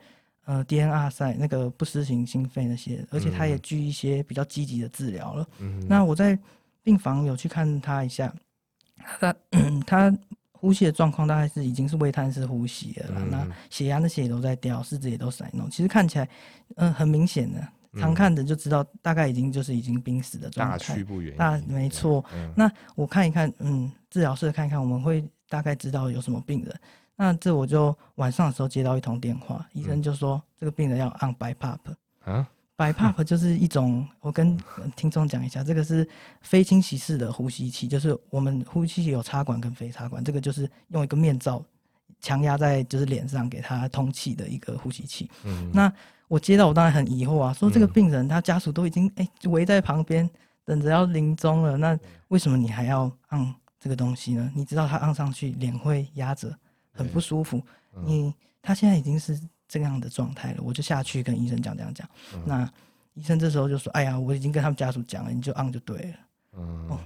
[0.45, 5.47] 呃 DNR 赛那个不施行心肺那些，而且他也具一些比较积极的治疗了。
[5.59, 6.37] 嗯，那我在
[6.81, 8.33] 病房有去看他一下，
[9.19, 9.35] 他
[9.85, 10.17] 他。
[10.63, 15.69] 呼吸的状况大概是已经是微叹式呼吸了，嗯，那血压那些也都在掉，四肢也都在弄。
[15.69, 16.23] 其实看起来，
[16.77, 17.67] 嗯、呃，很明显的，
[17.99, 20.77] 常看的就知道，大概已经就是已经濒死的状态。
[20.77, 21.35] 大区不远。
[21.35, 22.49] 大没错，嗯。
[22.55, 26.73] 那我看一看，嗯，治疗室看一看，我们会大概知道有什么病人。
[27.17, 31.77] 那这我就晚上的时候接到一通电话，医生就说这个病人要按 BiPAP。
[32.23, 34.57] 啊？BiPAP 就是一种，我跟
[34.95, 36.07] 听众讲一下，这个是
[36.41, 41.63] 非侵袭式的呼吸器，就是我们呼吸器有插管跟非插管，这个就是用一个面罩
[42.19, 45.29] 强压在就是脸上给他通气的一个呼吸器。
[45.43, 45.93] 嗯，那
[46.27, 50.27] 我接到我当然很疑惑啊，说这个病人他家属都已经哎围在旁边
[50.65, 51.97] 等着要临终了，那
[52.29, 54.51] 为什么你还要按这个东西呢？
[54.55, 56.51] 你知道他按上去脸会压着，
[56.91, 57.61] 很不舒服。
[58.03, 59.39] 你他现在已经是。
[59.73, 62.07] 这样的状态了，我就下去跟医生讲这样讲。
[62.35, 62.43] 嗯。
[62.45, 62.71] 那
[63.15, 66.17] 医生这时候就说：“哎呀，我已经跟他们家属讲了，你就按就对了。”
[66.53, 66.99] 嗯，哦，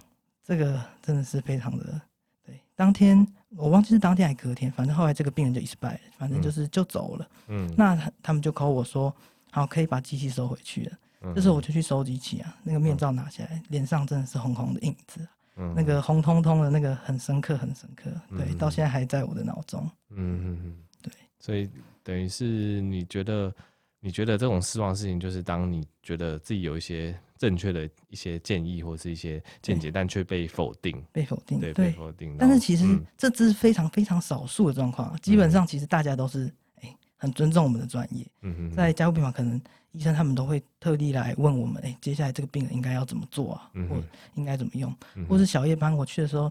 [0.44, 2.02] 这个真的是非常的
[2.46, 2.60] 对。
[2.76, 3.26] 当天
[3.56, 7.30] 我忘记是当天还隔天，反正后来这个病人就 expire，反正就是就走了。
[7.48, 9.16] 嗯，那他们就 call 我说
[9.52, 10.98] ：“好，可以把机器收回去了。
[11.22, 15.26] 嗯”这时候我就去收机器啊，那个面罩拿下来，脸上真的是红红的印子，
[15.56, 18.10] 嗯，那个红彤彤的那个很深刻，很深刻。
[18.30, 19.90] 对，嗯，到现在还在我的脑中。
[20.12, 21.70] 嗯嗯嗯，对，所以。
[22.08, 23.54] 等于是你觉得，
[24.00, 32.34] 你觉得这种失望的事情，就是当你觉得自己有一些正确的一些建议或是一些见解，但却被否定，被否定，对，被否定。
[32.40, 36.50] 但是其实这只是非常非常少数的状况，嗯，基本上其实大家都是
[36.82, 38.26] 哎很尊重我们的专业。
[38.44, 39.60] 嗯哼，在加护病房，可能
[39.92, 44.02] 医生他们都会特地来问我们，哎，接下来这个病人应该要怎么做啊，嗯，或
[44.36, 46.50] 应该怎么用，嗯，或是小夜班我去的时候。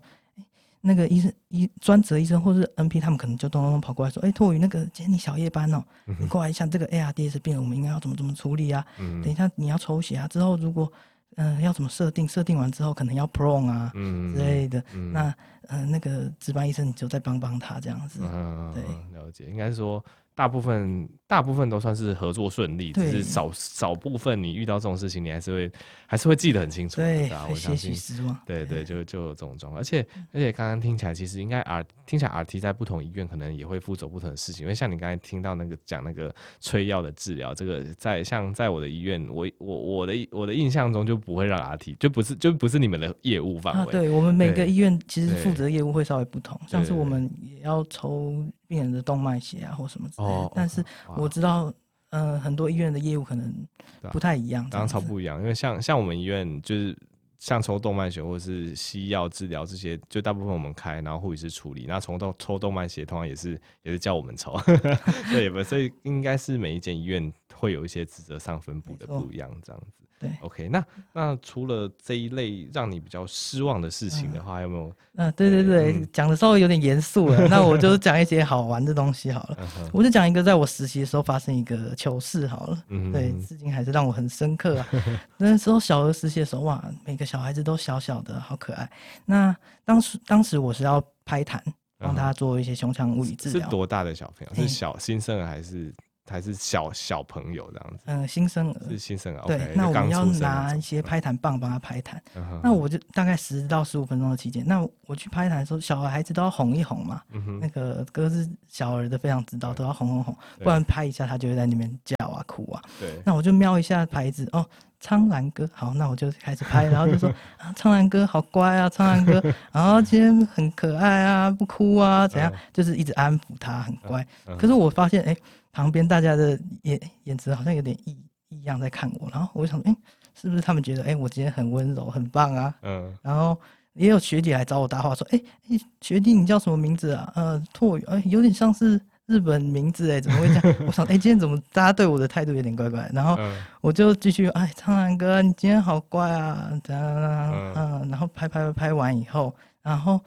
[0.86, 5.82] 那个医生医专职医生或是 NP，他们可能就咚咚咚跑过来说：“哎、欸，拓宇，那个今天你小夜班哦、
[6.20, 8.86] 你过来一下，这个 ARDS 病人我们应该要怎么怎么处理啊？
[8.98, 10.90] 嗯、等一下你要抽血啊，之后如果
[11.36, 15.28] 嗯、呃、要怎么设定，设定完之后可能要 prone 啊、嗯、之类的，嗯、那
[15.68, 18.20] 嗯、呃、那个值班医生你就再帮帮他这样子。
[18.22, 18.82] 嗯、对，
[19.18, 20.04] 了解，应该说。
[20.36, 25.72] 大部分大部分都算是合作顺利，只是少少部分你遇到这种事情，你还是会
[26.06, 26.96] 还是会记得很清楚。
[26.96, 27.96] 对，我相信。
[28.44, 29.80] 对对，就就有这种状况。
[29.80, 34.64] 而且而且刚刚听起来，其实应该 R 听起来 RT 在不同医院可能也会负责不同的事情。
[34.64, 43.80] 因为像你刚才听到那个讲那个催药的治疗，这个在像在我的医院，我我我的我的印象中就不会让 RT，就不是就不是你们的业务范围。
[43.80, 48.44] 啊，对我们每个医院其实负责的业务会稍微不同，像是我们也要抽。
[48.68, 50.84] 病人的动脉血啊，或什么之类的，哦、但是
[51.16, 51.72] 我知道，
[52.10, 53.66] 嗯、呃，很多医院的业务可能
[54.12, 55.38] 不太一样，当然超不一样。
[55.38, 56.96] 因为像像我们医院，就是
[57.38, 61.84] 像抽动脉血或者是西药治疗这些，就大部分我们开，然后护理师处理。
[61.86, 64.58] 那从动抽动脉血，通常也是也是叫我们抽，
[65.30, 65.62] 对不？
[65.62, 70.05] 所以应该是每一间医院会有一些职责上分布的不一样，这样子。
[70.18, 74.96] 对，OK，那那除了这一类让你比较失望的事情的话，嗯、有没有？
[75.16, 79.58] 嗯、啊，对对对，讲、嗯、的稍微有点严肃了，那我就讲一些好玩的东西好了。
[79.92, 82.82] 我就讲一个在我实习的时候发生一个糗事好了。
[82.88, 84.88] 嗯哼，对，至今还是让我很深刻啊。
[85.36, 88.90] 那时候小儿实习的时候，哇，每个小孩子都小小的，好可爱。
[89.26, 91.60] 那当时当时我是要拍痰，
[91.98, 93.64] 帮他做一些胸腔物理治疗。
[93.64, 94.54] 是多大的小朋友？
[94.54, 95.94] 是小新生儿还是？
[96.28, 99.42] 还是小小朋友这样子，嗯，新生儿是新生儿。
[99.46, 102.14] 对，那我们要拿一些拍弹棒帮他拍痰。
[102.62, 107.22] 那我就大概十到十五分钟的期间，那我去拍痰的时候，小孩子都要哄一哄嘛。
[107.60, 112.82] 那个哥是小儿的，非常知道，都要哄哄哄，不然拍一下他就会在那边叫啊哭啊。
[112.98, 113.20] 对。
[113.24, 114.66] 那我就瞄一下牌子，哦，
[114.98, 122.52] 苍兰哥，好，那我就开始拍，然后就说 啊，苍兰哥好乖啊，苍兰哥， 然后今天很可爱啊，不哭啊，怎样？
[122.72, 124.26] 就是一直安抚他，很乖。
[124.58, 125.36] 可是我发现，哎。
[125.76, 128.16] 旁边大家的眼眼神好像有点异
[128.48, 129.96] 异样在看我，然后我就想，哎、欸，
[130.34, 132.74] 是不是他们觉得，哎、欸，我今天很温柔，很棒啊？
[132.80, 133.14] 嗯。
[133.20, 133.60] 然后
[133.92, 137.30] 也有学姐来找我搭话，说，哎、欸，哎、欸，学弟，你叫什么名字啊？
[137.36, 140.76] 呃，拓宇，哎、欸，有点像是日本名字，哎，怎么会这样？
[140.88, 143.10] 我想，哎、欸，今天怎么大家对我的态度有点怪怪？
[143.12, 143.38] 然后
[143.82, 150.18] 我就继续，哎，苍兰哥，你今天好乖啊，这样，嗯，然后拍拍拍拍完以后，然后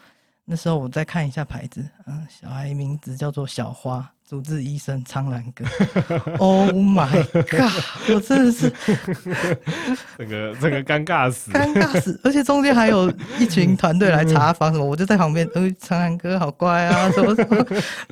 [0.46, 4.08] 那时候我再看一下牌子，嗯，小孩名字叫做小花。
[4.30, 5.66] 主治医生苍兰哥，
[6.38, 8.14] Oh my god！
[8.14, 8.72] 我真的是
[10.20, 12.20] 这个这个尴尬死，尴尬死！
[12.24, 17.58] 而且中间还有一群团队来查房什么，我就在旁边，呃，苍兰哥好乖啊，什么什么，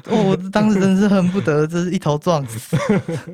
[0.06, 2.75] 哦，我当时真的是恨不得这是一头撞死。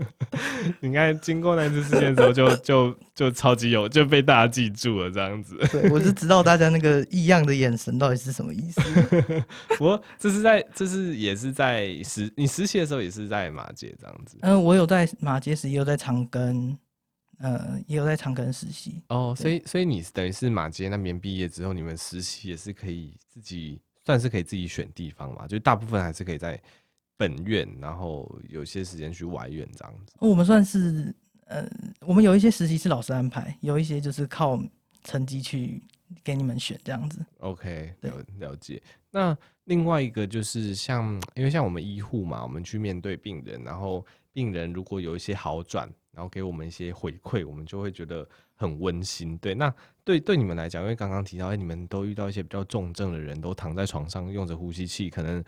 [0.82, 5.58] 你看，经过那次事件之后，就就就超级有，就被大家记住了这样子。
[5.72, 8.82] 对，我是知道大家那个异样的眼神到底是什么意思。
[9.78, 12.80] 不过这是在，这是也是在实你实习。
[12.80, 16.78] 的时候也是在马街这样子，嗯、呃，我有在马街实，也有在长庚，
[17.40, 19.02] 呃，也有在长庚实习。
[19.10, 25.48] 哦，所以所以你等于是马街那边毕业之后，你们实习也是可以自己算是可以自己选地方嘛？
[25.48, 26.60] 就大部分还是可以在
[27.16, 30.14] 本院，然后有些时间去外院这样子。
[30.20, 31.14] 我们算是，
[31.46, 31.66] 呃，
[32.02, 34.60] 我们有一些实习是老师安排，有一些就是靠
[35.04, 35.82] 成绩去
[36.24, 37.20] 给你们选这样子。
[37.40, 38.82] OK，了了解。
[39.12, 49.38] 那另外一个就是像，因为像我们医护嘛，我们去面对病人，然后病人如果有一些好转，然后给我们一些回馈，我们就会觉得很温馨。
[49.38, 49.74] 对，那
[50.04, 55.44] 对对你们来讲，因为刚刚提到，哎，你们都遇到一些比较重症的人，都躺在床上用着呼吸器，可能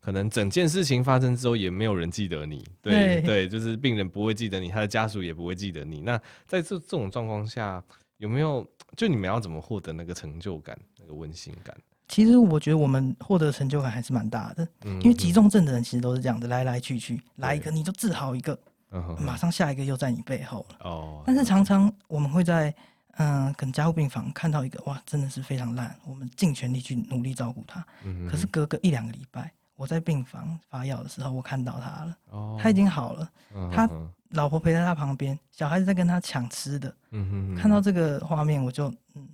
[0.00, 2.64] 可能整件事情发生之后，也没有人记得你。
[2.82, 6.00] 对对，对，就是病人不会记得你，他的家属也不会记得你。
[6.00, 7.82] 那在这这种状况下，
[8.16, 11.76] 有没有就你们要怎么获得那个成就感，那个温馨感？
[12.10, 18.58] 其实我觉得我们获得成就感还是蛮大的，嗯、因为急重症的人其实都是这样的，来来去去，对来一个你就治好一个，
[19.20, 20.76] 马上下一个又在你背后了。
[20.80, 22.74] 哦，但是常常我们会在
[23.18, 27.86] 嗯，跟加护病房看到一个哇，真的是非常烂，我们尽全力去努力照顾他。
[28.02, 33.88] 嗯、哼可是隔个一两个礼拜，我在病房发药的时候，我看到他了，哦、他已经好了，嗯、他
[34.30, 36.92] 老婆陪在他旁边，小孩子在跟他抢吃的。
[37.12, 39.28] 嗯哼哼看到这个画面，我就嗯。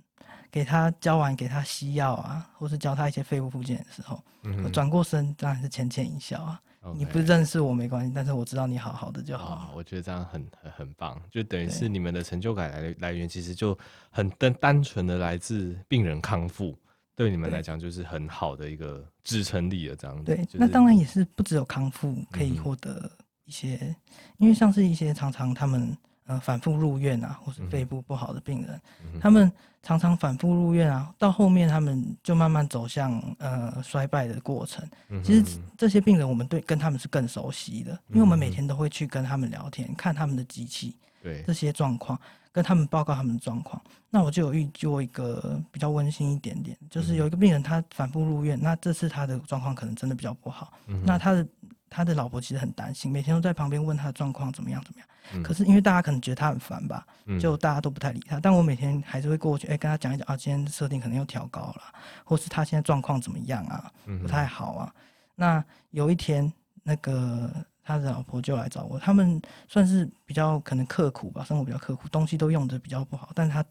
[0.51, 4.23] 给他教完，给他西药啊，或是教他一些肺部复健的时候，
[4.63, 6.61] 我转、嗯、过身当然是浅浅一笑啊。
[6.81, 9.55] Okay 你不认识我没关系，但是我知道你好好的就好。
[9.55, 13.77] 哦、我觉得这样很很很棒，就等于是你们的成就感来来源，其实就
[14.09, 16.77] 很单单纯的来自病人康复，
[17.13, 19.95] 对你们来讲就是很好的一个支撑力了。
[19.95, 23.11] 这样子，对，就是、那当然也是不只有康复可以获得
[23.43, 23.95] 一些，嗯、
[24.37, 25.97] 因为像是一些常常他们。
[26.27, 29.49] 呃反复入院啊，或是肺部不好的病人，嗯、他们
[29.87, 34.85] 常常反复入院啊，到后面他们就慢慢走向呃衰败的过程。
[35.07, 41.41] 嗯、其实这些病人，我们对跟他们是更熟悉的，因为我们每天都会去跟他们聊天，看他们的机器，对。
[41.47, 42.19] 这些状况。
[42.49, 43.79] 跟他们报告他们的状况，
[44.09, 51.47] 那我就有遇过一个比较温馨一点点，就是有一个病人他反复入院，那这次他的状况可能真的比较不好，嗯、那他的
[51.89, 57.05] 他的老婆其实很担心，每天都在旁边问他的状况怎么样怎么样，嗯、可是因为大家可能觉得他很烦吧，
[57.39, 61.81] 就大家都不太理他，但我每天还是会过去，哎、欸，跟他讲一讲啊，今天设定可能又调高了，
[62.23, 64.93] 或是他现在状况怎么样啊，不太好啊，
[65.35, 66.51] 那有一天
[66.83, 67.51] 那个。
[67.89, 73.29] 他的老婆就来找我，他们算是比较可能刻苦吧，生活比较刻苦，东西都用的比较不好。
[73.33, 73.63] 但是他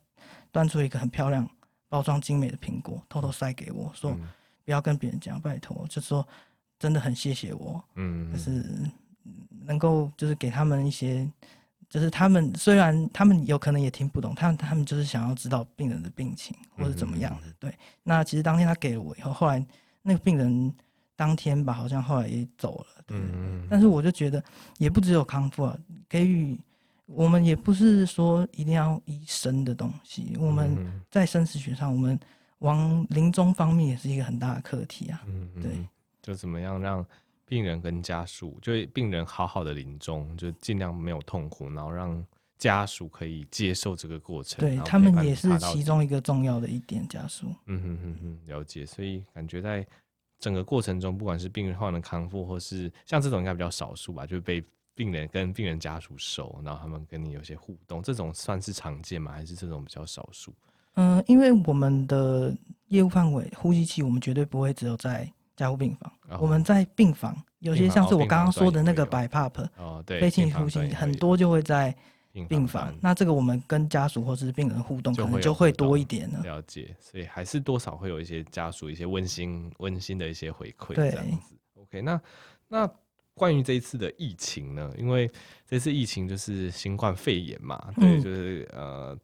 [0.50, 1.46] 端出一个很漂亮、
[1.90, 4.26] 包装精美的苹果，偷偷塞给我说：“嗯、
[4.64, 6.26] 不要跟别人讲，拜托。”就说
[6.78, 8.64] 真的很谢谢我，嗯，就是
[9.64, 11.30] 能够就是给他们一些，
[11.88, 17.48] 就是他们虽然他们有可能也听不懂，他们他们就是想要知道病人的病情或者怎么样的。
[17.48, 19.64] 嗯、对，那其实当天他给了我以后，后来
[20.02, 20.74] 那个病人。
[21.18, 22.86] 当天吧，好像后来也走了。
[23.06, 24.44] 对，嗯、但是我就觉得，
[24.76, 25.74] 也不只有康复啊，
[26.10, 26.60] 给予
[27.06, 30.34] 我们也不是说一定要医生的东西。
[30.34, 32.20] 嗯、我们在生死学上，我们
[32.58, 35.22] 往临终方面也是一个很大的课题啊。
[35.26, 35.88] 嗯，对，
[36.26, 37.06] 就怎么样让
[37.46, 42.22] 病人跟家属，就病人好好的临终，就尽量没有痛苦，然后让
[42.58, 44.60] 家属可以接受这个过程。
[44.60, 47.46] 对，他们也是其中一个重要的一点，家属。
[47.66, 48.84] 嗯哼哼哼，了解。
[48.84, 49.86] 所以感觉在。
[50.38, 54.62] 整个过程中，不管是病人患的康复，或是像这种应该比较少数吧，就是被
[54.94, 59.32] 病人跟病人家属熟，然后他们跟你有些互动，这种算是常见吗？
[59.32, 60.52] 还是这种比较少数？
[60.96, 62.54] 嗯、呃，因为我们的
[62.88, 69.04] 业务范围，呼吸器我们绝对不会只有在加护病房，哦、我们在病房有些像是我刚刚说的那个
[69.76, 71.94] 哦，对，非侵呼吸很多就会在。
[72.50, 76.42] 病房，那这个我们跟家属或是病人互动可能就会多一点了。
[76.42, 81.54] 了解，所以还是多少会有一些家属一些温馨温馨的一些回馈这样子。
[81.72, 82.20] 对 OK，那
[82.68, 82.90] 那
[83.32, 84.92] 关于这一次的疫情呢？
[84.98, 85.30] 因为
[85.66, 89.18] 这次疫情就是新冠肺炎嘛，对，就是呃。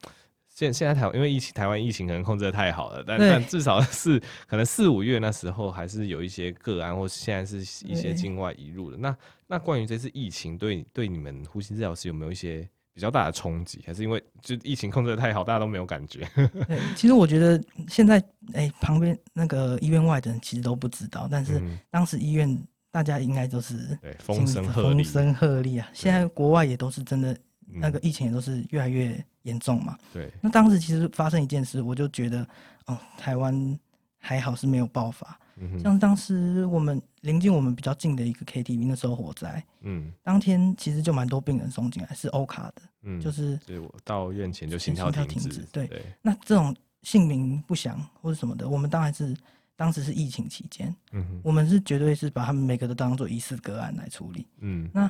[0.54, 8.96] 现现在台湾因为疫情，台湾疫情可能控制的太好了，但但至少是可能四五月那时候还是有一些个案，或现在是一些境外移入的。
[8.96, 13.82] 那那关于这次疫情对对你们呼吸治疗师有没有一些比较大的冲击？
[13.86, 16.28] 还是因为就疫情控制的太好，大家都没有感觉？
[16.68, 18.18] 对，其实我觉得现在
[18.52, 25.88] 哎、欸，旁边那个医院外的人其实都不知道，但是当时医院大家应该都是对风声鹤风声鹤唳啊。
[25.94, 27.34] 现在国外也都是真的，
[27.66, 29.98] 那个疫情也都是越来越严重嘛。
[30.12, 32.46] 对，那当时其实发生一件事，我就觉得
[32.86, 33.78] 哦，台湾
[34.18, 35.38] 还好是没有爆发。
[35.56, 46.02] 嗯、像当时我们临近我们比较近的一个 KTV，那时候火灾，嗯，当天其实就蛮多病人送进来，是欧卡的，嗯，就是对我到院前就心跳停止，对，对。
[46.22, 49.36] 那这种姓名不详或者什么的，我们当然是
[49.76, 55.08] 当时是疫情期间，嗯哼，我们是绝对是把他们每个都当做疑似个案来处理，嗯，那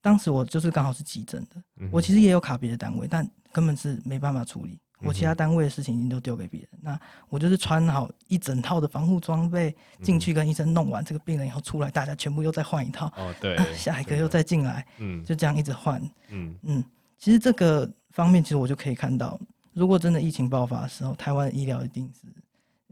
[0.00, 4.78] 当时我就是刚好是急诊的，嗯、我其实也有卡别的单位，但根本是没办法处理。
[5.00, 9.72] 我其他单位的事情已经都丢给别人，嗯、那我就是穿好一整套的防护装备
[10.02, 13.06] 进去跟医生弄完这个病人以后出来，大家全部又再换一套。
[13.16, 16.02] 哦，对， 下一个又再进来，嗯，就这样一直换。
[16.30, 16.84] 嗯嗯，
[17.16, 19.38] 其实这个方面，其实我就可以看到，
[19.72, 22.26] 如果真的疫情爆发的时候，台湾的医疗一定是，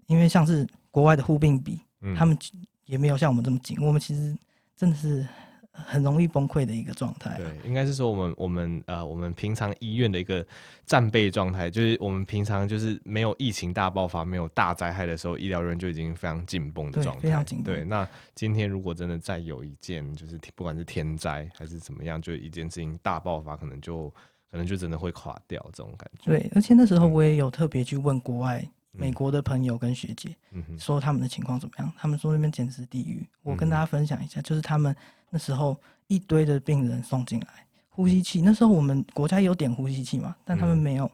[0.06, 2.38] 因为像是国外的护病比，嗯、他们
[2.84, 4.38] 也没有像我们这么紧，我们其实
[4.76, 5.26] 真的是。
[5.84, 7.36] 很容易崩溃的一个状态。
[7.36, 10.44] 对，应该是说我们我们呃我们平常医院的一个
[10.86, 17.22] 战备状态，就是我们平常就是没有疫情大爆发、没有大灾害的时候，医疗人就已经非常紧绷的状态。
[17.22, 17.74] 非常紧绷。
[17.74, 24.08] 对，那今天如果真的再有一件，就是不管是天灾还是怎么样，就一件事情大爆发，可能就
[24.50, 26.30] 可能就真的会垮掉这种感觉。
[26.30, 31.92] 对，而且那时候我也有特别去问国外、嗯、美国的朋友跟学姐，嗯、说他们的情况怎么样？
[31.96, 33.26] 他们说那边简直是地狱。
[33.42, 34.94] 我跟大家分享一下，嗯、就是他们。
[35.28, 35.76] 那时候
[36.06, 37.48] 一堆的病人送进来，
[37.90, 38.40] 呼吸器。
[38.40, 41.04] 那时候我们国家有点呼吸器嘛，但他们没有，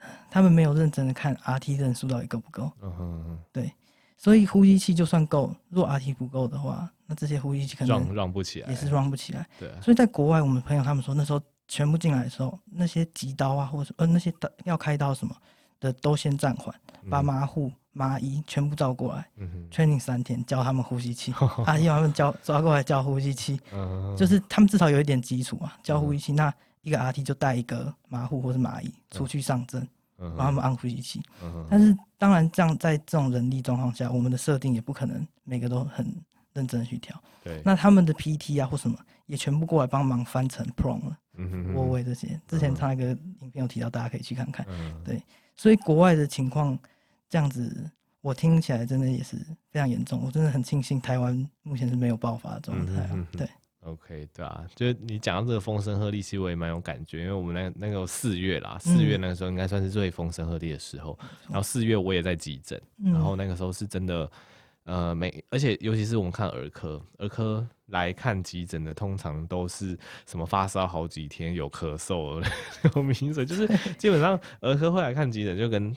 [0.00, 2.72] 嗯、他们没有认真的看 RT 人数到底够不够。
[2.80, 3.70] 嗯哼哼对，
[4.16, 9.46] 所以呼吸器就算够，如果 RT 不够的话，那这些呼吸器可能 run 不起来，也是 run 不起来。
[9.60, 15.36] 对，所以在国外，我们朋友他们说，那时候全部进来的时候，那些急刀啊，或者呃那些刀要开刀什么
[15.82, 16.74] 的，都先暂缓，
[17.10, 17.68] 把马护。
[17.68, 21.30] 嗯麻医全部招过来、嗯、哼，training 三天教他们呼吸器，
[21.66, 23.60] 阿姨他们教抓过来教呼吸器，
[24.16, 26.32] 就是他们至少有一点基础啊，教呼吸器。
[26.32, 31.20] 嗯、那一个 RT 就带一个麻护或是麻医出去上阵，帮、嗯、他们按呼吸器。
[31.42, 36.10] 嗯、哼但是当然，这样在这种人力状况下，我们的设定也不可能每个都很
[36.54, 37.14] 认真去调。
[37.44, 41.18] 对，那他们的 PT 啊或什么也全部过来帮忙翻成 Prone 了。
[41.74, 42.40] 窝位这些。
[42.48, 43.08] 之前唱一个
[43.40, 44.66] 影片有提到，大家可以去看看。
[45.04, 45.22] 对，
[45.56, 46.78] 所以国外的情况
[47.28, 47.90] 这样子，
[48.20, 49.36] 我听起来真的也是
[49.70, 50.22] 非常严重。
[50.24, 53.08] 我真的很庆幸台湾目前是没有爆发的状态。
[53.12, 53.48] 嗯对。
[53.84, 61.18] OK，对啊，就是你讲到这个风声鹤唳，其实我也蛮有感觉，因为我们那那个四月啦，四月那个时候应该算是最风声鹤唳的时候。
[61.22, 64.30] 嗯、然后四月我也在急诊，嗯、然后那个时候是真的，
[64.84, 72.44] 呃，每而且尤其是我们看儿科，儿科来看急诊的，通常都是什么发烧好几天，有咳嗽，
[72.96, 73.66] 有鼻水，就是
[73.96, 75.94] 基本上儿科会来看急诊，就跟。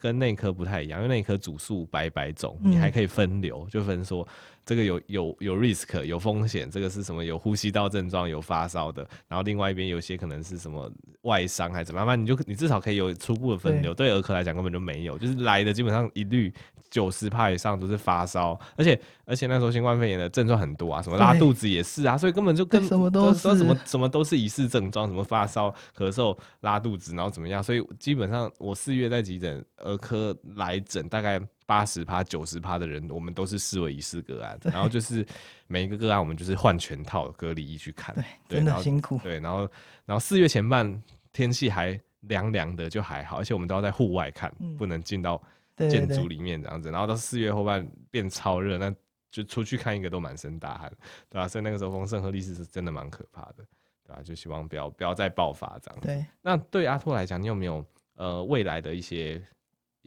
[0.00, 4.26] 跟内科不太一样，因为内科主诉白白肿，你还可以分流，嗯、就分说
[4.68, 10.92] 这个有有有 risk 有风险，这个是什么有呼吸道症状有发烧的，然后另外一边有些可能是什么
[11.22, 13.94] 外伤还是怎么样，你就你至少可以有初步的分流。
[13.94, 16.52] 对儿科来讲根本就没有，就是来的基本上一律。
[16.90, 27.62] 九十趴以上都是发烧，而且而且那时候新冠肺炎的症状很多啊，什么拉肚子也是啊，所以根本就跟什么都是什么什么都是疑似症状，什么发烧、咳嗽、拉肚子，然后怎么样？
[27.62, 31.38] 所以基本上我四月在急诊儿科来诊，大概
[31.68, 35.24] 八十趴、九十趴的人，我们都是视为疑似个案，然后就是
[35.66, 38.14] 每一个个案，我们就是换全套隔离衣去看，
[38.48, 39.20] 对，真的辛苦。
[39.22, 39.60] 对，然后
[40.06, 41.02] 然后四月前半
[41.32, 45.40] 天气还凉凉的，就还好，而且我们都要在户外看，不能进到。
[45.88, 48.92] 建筑里面这样子，然后到四月后半变超热，那
[49.30, 50.90] 就出去看一个都满身大汗，
[51.30, 51.46] 对吧、啊？
[51.46, 53.64] 所以那个时候风声鹤唳是真的蛮可怕的，
[54.02, 54.22] 对吧、啊？
[54.24, 56.08] 就希望不要不要再爆发这样子。
[56.08, 59.40] 对，那对阿拓来讲，你有没有呃未来的一些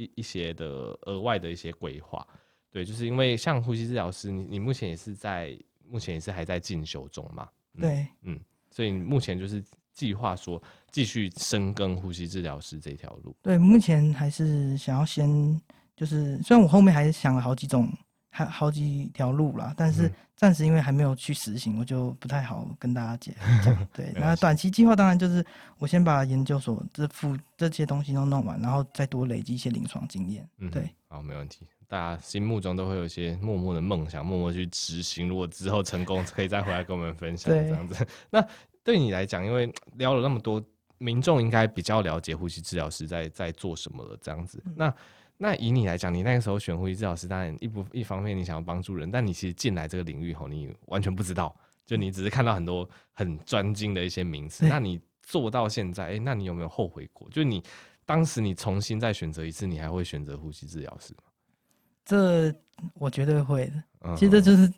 [0.03, 0.67] 一一些的
[1.03, 2.25] 额外的一些规划？
[2.69, 7.47] 对，就是因为像呼吸治疗师，你你目前也是在目前也是还在进修中嘛？
[7.75, 8.39] 嗯、对，嗯，
[8.69, 9.63] 所以目前就是。
[9.93, 13.35] 计划说继续深耕呼吸治疗师这条路。
[13.41, 15.61] 对，目前还是想要先，
[15.97, 17.91] 就是虽然我后面还是想了好几种，
[18.31, 23.35] 还好几条路啦，但是暂时因为还没有去实行，我就不太好跟大家讲。
[23.93, 25.45] 对，那短期计划当然就是
[25.77, 30.49] 我先把研究所这副这些东西都弄完，然后再多累积一些临床经验。
[30.57, 31.67] 嗯，对，好，没问题。
[31.87, 35.27] 大家心目中都会有一些默默的梦想，默默去执行。
[35.27, 38.07] 如果之后成功，可以再回来跟我们分享这样子。
[38.29, 38.43] 那。
[38.83, 40.59] 对你来讲，因为聊了那么多，
[40.97, 44.17] 民众应该比较了解呼吸治疗师在在做什么了。
[44.19, 44.91] 这样子，那
[45.43, 54.67] 那以你来讲，你那个时候选呼吸治疗师，当然一部一方面你想要帮助人，但你其实进来这个领域后，你完全不知道，就你只是看到很多很专精的一些名词。
[54.67, 57.27] 那你做到现在，哎，那你有没有后悔过？
[57.31, 57.63] 就你
[58.05, 61.23] 当时你重新再选择一次，你还会选择呼吸治疗师吗？
[62.05, 62.53] 这
[62.93, 64.15] 我绝对会的。
[64.15, 64.71] 其实这就是。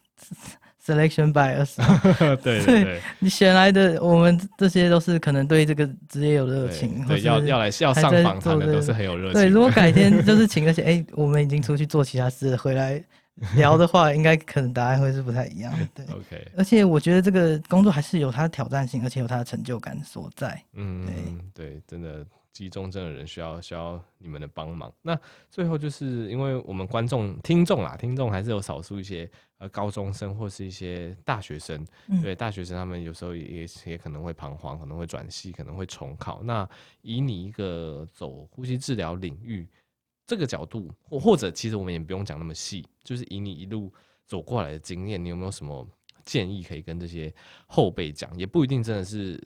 [0.86, 1.78] Selection bias，
[2.44, 9.34] 对对 对，你选来的，我们这些都是可能对这个职业有热情，对，要要来要上访谈的都是很有热情。
[9.34, 13.02] 对，如果改天 就是请那些，哎、欸，我们已经出去做其他事回来
[13.56, 15.74] 聊的话，应该可能答案会是不太一样。
[15.96, 16.48] 对，OK。
[16.58, 20.62] 而且我觉得这个工作还是有它的挑战性，而且有它的成就感所在。
[20.74, 21.06] 嗯，
[21.54, 22.26] 对对，真的。
[22.54, 24.94] 急中症的人需要需要你们的帮忙。
[25.02, 25.18] 那
[25.50, 29.28] 最后就是因为我们观众听众啦，听众还是有少数一些
[29.64, 36.44] 呃高中生或是一些大学生，嗯、对大学生他们有时候也也可能会彷徨，可能会转系，可能会重考。
[36.44, 36.70] 那
[37.02, 39.66] 以你一个走呼吸治疗领域
[40.28, 43.90] 这个角度，或或者其实我们也不用讲那么细，就是以你一路
[44.28, 45.88] 走过来的经验，你有没有什么
[46.26, 47.34] 建议可以跟这些
[47.66, 48.38] 后辈讲？
[48.38, 49.42] 也不一定真的是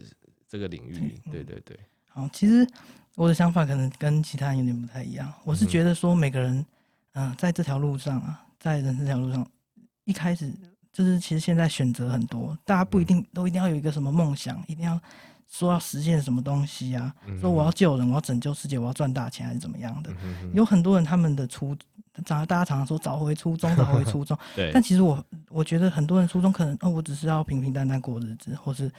[0.47, 1.80] 这个领域，嗯、对对对。
[2.07, 2.68] 好，其实
[3.13, 5.32] 我的想法可能跟其他人有点不太一样。
[5.43, 6.65] 我是觉得说，每个人，
[7.13, 9.47] 嗯、呃，在这条路上啊，在人生这条路上，
[10.08, 10.51] 一开始
[10.91, 14.99] 就是其实现在选择很多，大家不一定都一定要有一个什么梦想，一定要
[15.47, 20.10] 说要实现什么东西啊，说我要救人，我要拯救世界，我要赚大钱还是怎么样的。
[20.53, 21.78] 有很多人他们的初，
[22.26, 24.36] 大家常常说找回初衷，找回初衷。
[24.55, 24.72] 对。
[24.74, 28.91] 但其实我我觉得很多人初衷可能哦，我只是要平平淡淡过日子，或是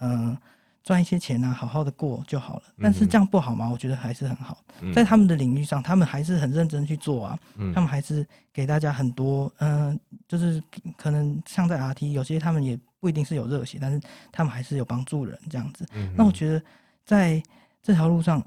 [0.00, 0.28] 嗯。
[0.28, 0.38] 呃
[0.84, 2.62] 赚一些钱啊，好好的过就好了。
[2.78, 3.68] 但是这样不好吗？
[3.70, 4.58] 我觉得还是很好。
[4.82, 7.38] 嗯、在他们的领域上，他们还是很认真去做啊。
[7.56, 10.62] 嗯、他们还是给大家很多，嗯、呃，就是
[10.94, 13.98] 可能像在 RT，有些他们也不一定是有热血，但是
[14.30, 15.86] 他们还是有帮助人这样子。
[15.94, 16.62] 嗯、那我觉得
[17.06, 17.42] 在
[17.82, 18.44] 这条路上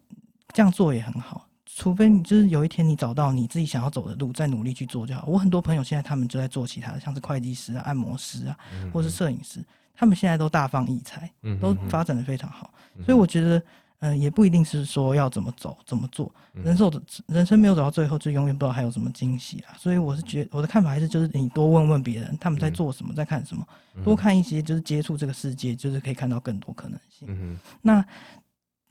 [0.54, 1.44] 这样做也很好。
[1.66, 5.26] 除非你就是有一天你找到你自己想要走的路，再努力去做就好。
[5.28, 8.58] 我很多朋友现在他们就在做其他的，像是会计师啊、按摩师啊，
[8.94, 9.64] 或是摄影师。
[10.00, 11.28] 他们现在都大放异彩，
[11.60, 12.72] 都发展的非常好，
[13.04, 13.58] 所以我觉得，
[13.98, 19.74] 嗯、呃，也不一定是说要怎么走、怎么做，人生的人生没有走到最后，就永远不知道还有什么惊喜啊。
[19.76, 23.68] 所以我是觉得，我的看法还是就是你多问问别人，他们在做什么，在看什么，
[24.04, 27.28] 多看一些，就是接触这个世界，就是可以看到更多可能性。
[27.32, 28.06] 嗯、那，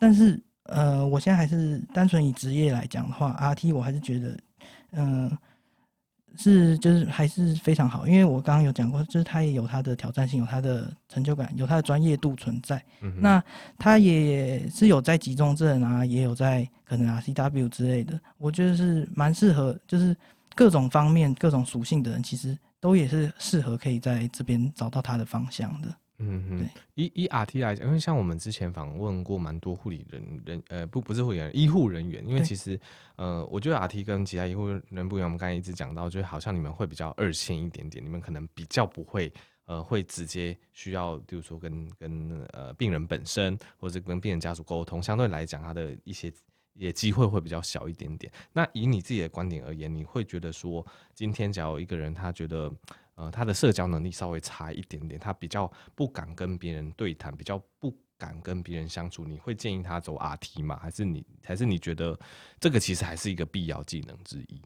[0.01, 4.37] 但是，呃，我现在还是单纯以职业来讲的话，RT 我还是觉得，
[4.91, 5.39] 嗯、呃。
[6.37, 12.83] 是就是还是非常好，因为我刚刚有讲过，就是他也有他的挑战性，有他的成就感，有他的专业度存在。
[13.01, 13.43] 嗯、那
[13.79, 20.17] 他也是有在集中症啊，也有在可能 RCW 之类的，我觉得是蛮适合，就是
[20.55, 25.89] 各种方面、各种属性的人，其实都也是适合可以在这边找到他的方向的。
[26.19, 32.27] 嗯哼，以以 RT 来讲，因为像我们之前访问过蛮多护理人人，呃，不不是护理人，医护人员。
[32.27, 32.81] 因为其实，
[33.17, 35.29] 呃，我觉得 RT 跟其他医护人不一样。
[35.29, 39.31] 我们刚才一直讲到，就是好像你们会比较二线一点点，你们可能比较不会，
[39.67, 46.33] 呃，会直接需要，比如说跟跟呃病人本身，或者跟病人家属沟通，相对来讲，他的一些
[46.73, 48.33] 也机会会比较小一点点。
[48.55, 52.73] 那以你自己的观点而言，你会觉得说，今天假如一个人他觉得。
[53.17, 59.25] 呃，他的社交能力稍微差一点点，他比较不敢跟别人对谈，比较不敢跟别人相处。
[59.25, 60.79] 你会建议他走 RT 吗？
[60.81, 62.19] 还是你还是你觉得
[62.61, 64.63] 这个其实还是一个必要技能之一？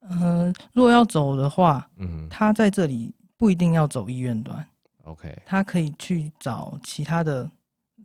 [0.00, 4.66] 嗯、呃，如果要走的话，嗯，他在这里不一定要走医院端
[5.04, 7.50] ，OK，他可以去找其他的。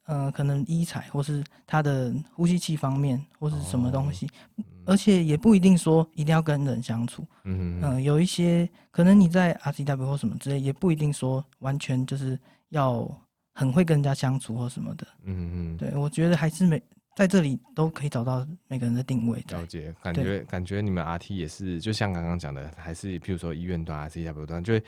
[0.06, 4.26] 呃，可能医材或是他的呼吸器方面，或是什么东西，
[4.56, 7.26] 哦、而且也不一定说一定要跟人相处。
[7.44, 12.38] 嗯嗯、呃、有一些可能你在 RCW 或什么之类，也不一定说完全就是
[12.70, 13.10] 要
[13.54, 15.08] 很会跟人家相处或什么的。
[15.24, 16.82] 嗯嗯，对，我觉得还是每
[17.16, 19.44] 在这里都可以找到每个人的定位。
[19.50, 24.84] 了解，感觉感觉你们 RT 也是，就像刚刚讲的，还是譬如说医院端 RCW 端，就会。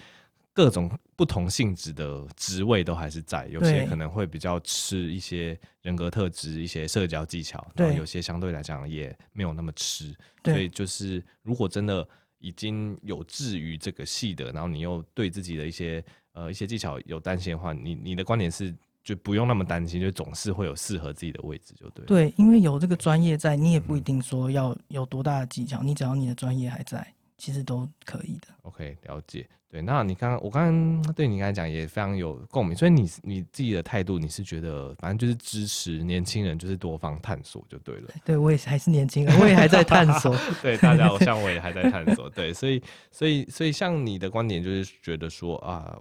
[0.54, 10.14] 各种不同性质的职位都还是在，有些可能会比较吃一些人格特质、一些社交技巧，对然后有些相对来讲也没有那么吃。
[10.43, 12.06] 对所以就是，如果真的
[12.39, 18.74] 已经有志于这个系的，然后你又对自己的一些呃一些技巧有担心的话，你你的观点是
[19.04, 22.06] 就不用那么担心，就总是会有适合自己的位置，就对。
[22.06, 28.48] 对，因为有这个专业在，你也不一定说要有多大的技巧，嗯、你只要你的专业还在，其实都可以的。
[28.62, 29.50] OK，了解。
[29.68, 30.64] 对，那你刚刚我刚
[31.02, 38.10] 刚对你刚才讲也非常有共鸣，所以你你自己的态度，你是觉得反正就是支持年轻人就是多方探索就对了。
[38.24, 40.36] 对，我也还是年轻人，我也还在探索。
[40.62, 42.30] 对，大家像我也还在探索。
[42.30, 45.98] 对，所以所以所以像你的观点就是觉得说啊，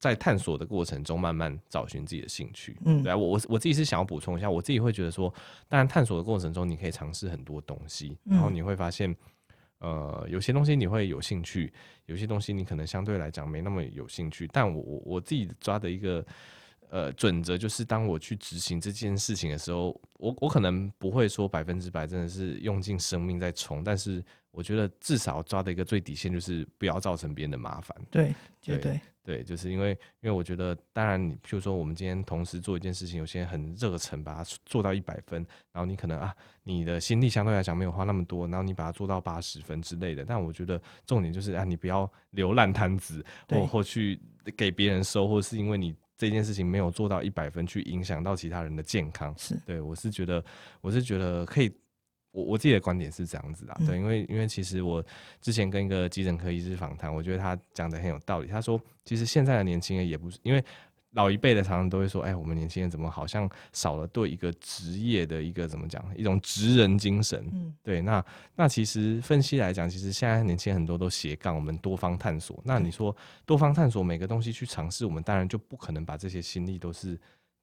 [0.00, 2.78] 在探索的过程中慢慢找寻自己的兴趣。
[2.86, 5.32] 嗯，对啊，我我我自己是想要补充一下，我自己会觉得说，
[5.68, 9.14] 当然探索的过程中你可以尝试很多东西，然后你会发现。
[9.82, 11.72] 呃，有些东西你会有兴趣，
[12.06, 14.48] 有些东西你可能相对来讲没那么有兴趣。
[14.52, 16.24] 但我我我自己抓的一个
[16.88, 27.96] 呃准则就是，当我去执行这件事情的时候，我我可能不会说百分之百真的是用尽生命在冲，但是我觉得至少抓的一个最底线就是不要造成别人的麻烦。
[28.08, 29.00] 对，绝对。
[29.24, 40.24] 对，就是因为，因为我觉得，当然，你譬如说，我们今天同时做一件事情，有些人很热忱，把它做到一百分，然后你可能啊，你的心力相对来讲没有花那么多，然后你把它做到八十分之类的。
[40.24, 44.20] 但我觉得重点就是啊，你不要留烂摊子，或或去
[44.56, 49.32] 给别人收，或是因为你这件事情没有做到一百分，去影响到其他人的健康。
[49.38, 50.44] 是对，我是觉得，
[50.80, 51.72] 我是觉得可以。
[52.32, 55.04] 我我自己的观点是这样子的，对，因为因为其实我
[55.40, 58.48] 之前跟一个急诊科医师访谈，我觉得他讲的很有道理。
[58.48, 60.64] 他说，其实现在的年轻人也不是因为
[61.10, 67.46] 老一辈的常常都会说，哎，我们年轻人怎么好像少了对一个职业的一个怎么讲，一种职人精神。
[67.52, 68.24] 嗯，对，那
[68.56, 72.58] 那其实分析来讲，其实现在年轻人很多都斜杠，我们多方探索。
[72.64, 73.14] 那你说
[73.44, 77.18] 多方探索每个东西去尝试，我们当然就不可能把这些心力都是。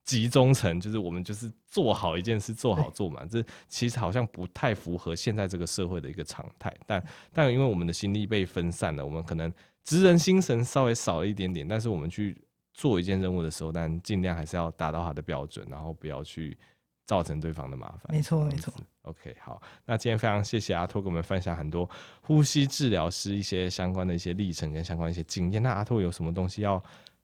[0.05, 6.75] 集中成就是我们就是做好一件事，做好做满，这其实好像不太符合现在这个社会的一个常态。
[6.87, 11.67] 但但因为我们的心力被分散了，我们可能职人心神稍微少了一点点。
[11.67, 12.35] 但是我们去
[12.73, 16.57] 做一件任务的时候，但尽量还是要达到它的标准，然后不要去
[17.05, 18.05] 造成对方的麻烦。
[18.09, 18.73] 没错，没错。
[19.03, 21.87] OK，好，那今天非常谢谢阿拓给我们分享很多
[22.21, 25.61] 呼吸治疗师一些相关的一些历程跟相关一些经验。
[25.61, 26.83] 那阿拓有什么东西要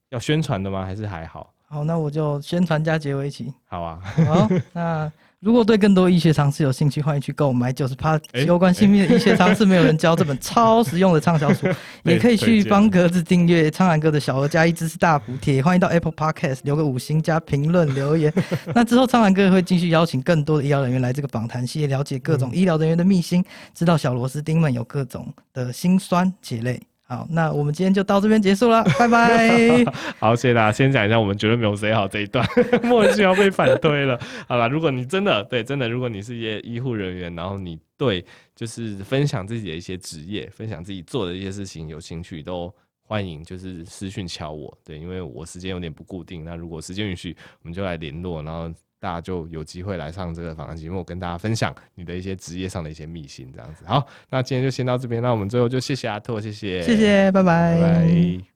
[0.10, 0.86] 要宣传的吗？
[0.86, 1.55] 还是还好？
[1.68, 3.54] 好，那我就宣传加结尾一起。
[3.68, 4.00] 好啊。
[4.26, 11.68] 好，那如果对更多医学常识有兴趣，欢迎去购买九十趴有关性命的医学常识没有人教这本超实用的畅销书，
[12.04, 15.62] 也可以去方格子订阅苍兰哥的小额加一知识大补贴。
[15.62, 18.34] 欢迎到 Apple Podcast 留个五星加评论留言。
[18.74, 23.44] 那之后苍兰哥会继续邀请更多的医疗人员来这个访谈系列，了解各种医疗人员的秘辛，
[23.74, 26.82] 知道小螺丝钉们有各种的辛酸血泪。
[27.08, 29.86] 好，那我们今天就到这边结束了， 拜拜。
[30.18, 30.72] 好，谢谢大家。
[30.72, 32.44] 先讲一下，我们绝对没有谁好这一段，
[32.84, 34.20] 莫名其妙被反推了。
[34.48, 38.26] 好了，如果你真的对，真的，如果你是一些医护人员，然后你对
[38.56, 44.76] 就是分享自己的一些职业，分享自己做的一些事情有兴趣，都欢迎就是私讯敲我。
[44.84, 48.74] 对，因为我时间有点不固定，那如果时间允许，我们就来联络，然后。
[49.06, 53.86] 大家就有机会来上这个访谈节目，跟大家分享你的一些职业上的一些秘辛，这样子。
[53.86, 57.80] 好，那今天就先到这边，那我们最后就谢谢阿拓，谢谢，谢谢，拜拜。
[57.80, 58.55] 拜拜。